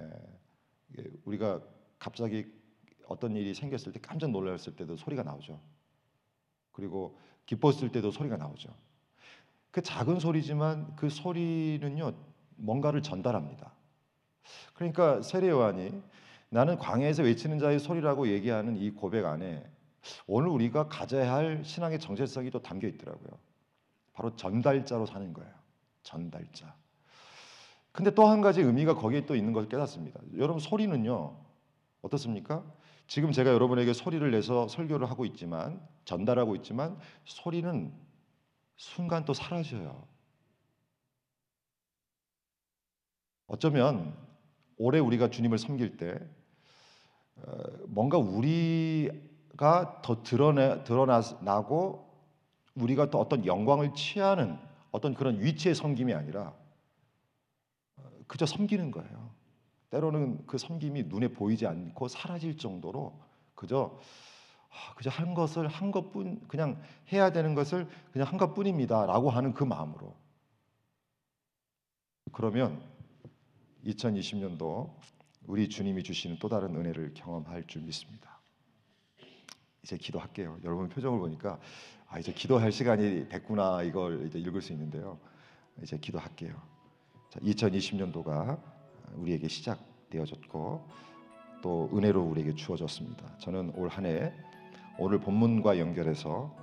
예, 0.00 1.04
우리가 1.26 1.60
갑자기 1.98 2.50
어떤 3.08 3.36
일이 3.36 3.52
생겼을 3.52 3.92
때 3.92 4.00
깜짝 4.00 4.30
놀랐을 4.30 4.74
때도 4.74 4.96
소리가 4.96 5.22
나오죠. 5.22 5.60
그리고 6.72 7.18
기뻤을 7.44 7.92
때도 7.92 8.10
소리가 8.10 8.38
나오죠. 8.38 8.74
그 9.70 9.82
작은 9.82 10.18
소리지만 10.18 10.96
그 10.96 11.10
소리는요 11.10 12.14
뭔가를 12.56 13.02
전달합니다. 13.02 13.74
그러니까 14.72 15.20
세례 15.20 15.50
요한이 15.50 16.02
나는 16.48 16.78
광야에서 16.78 17.22
외치는 17.24 17.58
자의 17.58 17.78
소리라고 17.78 18.28
얘기하는 18.28 18.78
이 18.78 18.90
고백 18.90 19.26
안에 19.26 19.73
오늘 20.26 20.48
우리가 20.48 20.88
가져야 20.88 21.32
할 21.32 21.64
신앙의 21.64 21.98
정체성이 22.00 22.50
또 22.50 22.60
담겨 22.60 22.88
있더라고요. 22.88 23.38
바로 24.12 24.34
전달자로 24.36 25.06
사는 25.06 25.32
거예요. 25.32 25.52
전달자. 26.02 26.74
근데 27.92 28.10
또 28.10 28.28
한 28.28 28.40
가지 28.40 28.60
의미가 28.60 28.94
거기에 28.94 29.24
또 29.26 29.36
있는 29.36 29.52
것을 29.52 29.68
깨닫습니다. 29.68 30.20
여러분 30.36 30.58
소리는요 30.60 31.36
어떻습니까? 32.02 32.64
지금 33.06 33.32
제가 33.32 33.50
여러분에게 33.50 33.92
소리를 33.92 34.28
내서 34.30 34.66
설교를 34.68 35.10
하고 35.10 35.24
있지만 35.26 35.80
전달하고 36.04 36.56
있지만 36.56 36.98
소리는 37.24 37.92
순간 38.76 39.24
또 39.24 39.34
사라져요. 39.34 40.06
어쩌면 43.46 44.16
올해 44.76 44.98
우리가 44.98 45.30
주님을 45.30 45.58
섬길 45.58 45.96
때 45.96 46.18
어, 47.36 47.62
뭔가 47.86 48.18
우리 48.18 49.10
가더 49.56 50.22
드러내 50.22 50.84
드러나고 50.84 52.04
우리가 52.74 53.10
또 53.10 53.20
어떤 53.20 53.46
영광을 53.46 53.94
취하는 53.94 54.58
어떤 54.90 55.14
그런 55.14 55.40
위치의 55.40 55.74
섬김이 55.74 56.12
아니라 56.12 56.54
어, 57.96 58.10
그저 58.26 58.46
섬기는 58.46 58.90
거예요. 58.90 59.30
때로는 59.90 60.46
그 60.46 60.58
섬김이 60.58 61.04
눈에 61.04 61.28
보이지 61.28 61.66
않고 61.66 62.08
사라질 62.08 62.58
정도로 62.58 63.18
그저 63.54 63.98
아, 64.70 64.94
그저 64.96 65.08
한 65.08 65.34
것을 65.34 65.68
한 65.68 65.92
것뿐 65.92 66.48
그냥 66.48 66.82
해야 67.12 67.30
되는 67.30 67.54
것을 67.54 67.88
그냥 68.12 68.26
한 68.26 68.38
것뿐입니다라고 68.38 69.30
하는 69.30 69.54
그 69.54 69.62
마음으로 69.62 70.16
그러면 72.32 72.82
2020년도 73.84 74.92
우리 75.46 75.68
주님이 75.68 76.02
주시는 76.02 76.38
또 76.40 76.48
다른 76.48 76.74
은혜를 76.74 77.14
경험할 77.14 77.66
줄 77.68 77.82
믿습니다. 77.82 78.33
이제 79.84 79.98
기도할게요. 79.98 80.58
여러분 80.64 80.88
표정을 80.88 81.18
보니까 81.20 81.58
아 82.08 82.18
이제 82.18 82.32
기도할 82.32 82.72
시간이 82.72 83.28
됐구나 83.28 83.82
이걸 83.82 84.26
이제 84.26 84.38
읽을 84.38 84.62
수 84.62 84.72
있는데요. 84.72 85.18
이제 85.82 85.98
기도할게요. 85.98 86.54
자, 87.28 87.38
2020년도가 87.40 88.58
우리에게 89.16 89.46
시작되어졌고 89.46 90.88
또 91.62 91.90
은혜로 91.92 92.22
우리에게 92.22 92.54
주어졌습니다. 92.54 93.36
저는 93.38 93.72
올 93.76 93.88
한해 93.88 94.32
오늘 94.98 95.20
본문과 95.20 95.78
연결해서 95.78 96.54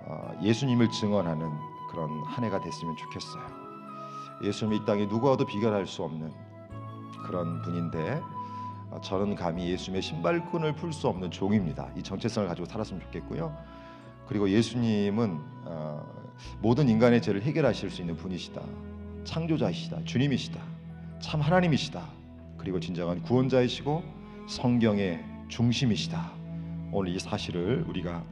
어, 0.00 0.40
예수님을 0.42 0.90
증언하는 0.90 1.50
그런 1.90 2.10
한 2.24 2.44
해가 2.44 2.60
됐으면 2.60 2.96
좋겠어요. 2.96 3.46
예수님이 4.42 4.76
이 4.76 4.84
땅에 4.84 5.06
누구와도 5.06 5.46
비교할 5.46 5.86
수 5.86 6.02
없는 6.02 6.32
그런 7.24 7.62
분인데 7.62 8.20
어, 8.22 8.37
저는 9.02 9.34
감히 9.34 9.68
예수님의 9.70 10.02
신발끈을 10.02 10.74
풀 10.74 10.92
수 10.92 11.08
없는 11.08 11.30
종입니다. 11.30 11.90
이 11.96 12.02
정체성을 12.02 12.48
가지고 12.48 12.66
살았으면 12.66 13.02
좋겠고요. 13.02 13.54
그리고 14.26 14.48
예수님은 14.48 15.38
어, 15.64 16.02
모든 16.60 16.88
인간의 16.88 17.22
죄를 17.22 17.42
해결하실 17.42 17.90
수 17.90 18.00
있는 18.00 18.16
분이시다. 18.16 18.60
창조자이시다. 19.24 20.04
주님이시다. 20.04 20.60
참 21.20 21.40
하나님이시다. 21.40 22.02
그리고 22.56 22.80
진정한 22.80 23.22
구원자이시고 23.22 24.02
성경의 24.48 25.24
중심이시다. 25.48 26.32
오늘 26.92 27.14
이 27.14 27.18
사실을 27.18 27.84
우리가 27.88 28.24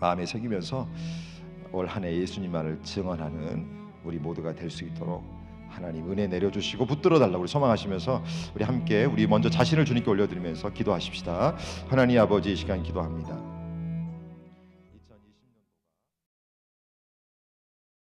마음에 0.00 0.24
새기면서 0.24 0.88
올 1.72 1.86
한해 1.86 2.14
예수님만을 2.16 2.80
증언하는 2.82 3.66
우리 4.04 4.18
모두가 4.18 4.54
될 4.54 4.70
수 4.70 4.84
있도록 4.84 5.24
하나님 5.74 6.10
은혜 6.10 6.26
내려주시고 6.28 6.86
붙들어 6.86 7.18
달라고 7.18 7.46
소망하시면서 7.46 8.22
우리 8.54 8.64
함께 8.64 9.04
우리 9.04 9.26
먼저 9.26 9.50
자신을 9.50 9.84
주님께 9.84 10.08
올려드리면서 10.08 10.70
기도하십시다. 10.70 11.56
하나님 11.88 12.20
아버지 12.20 12.52
이 12.52 12.56
시간 12.56 12.82
기도합니다. 12.82 13.53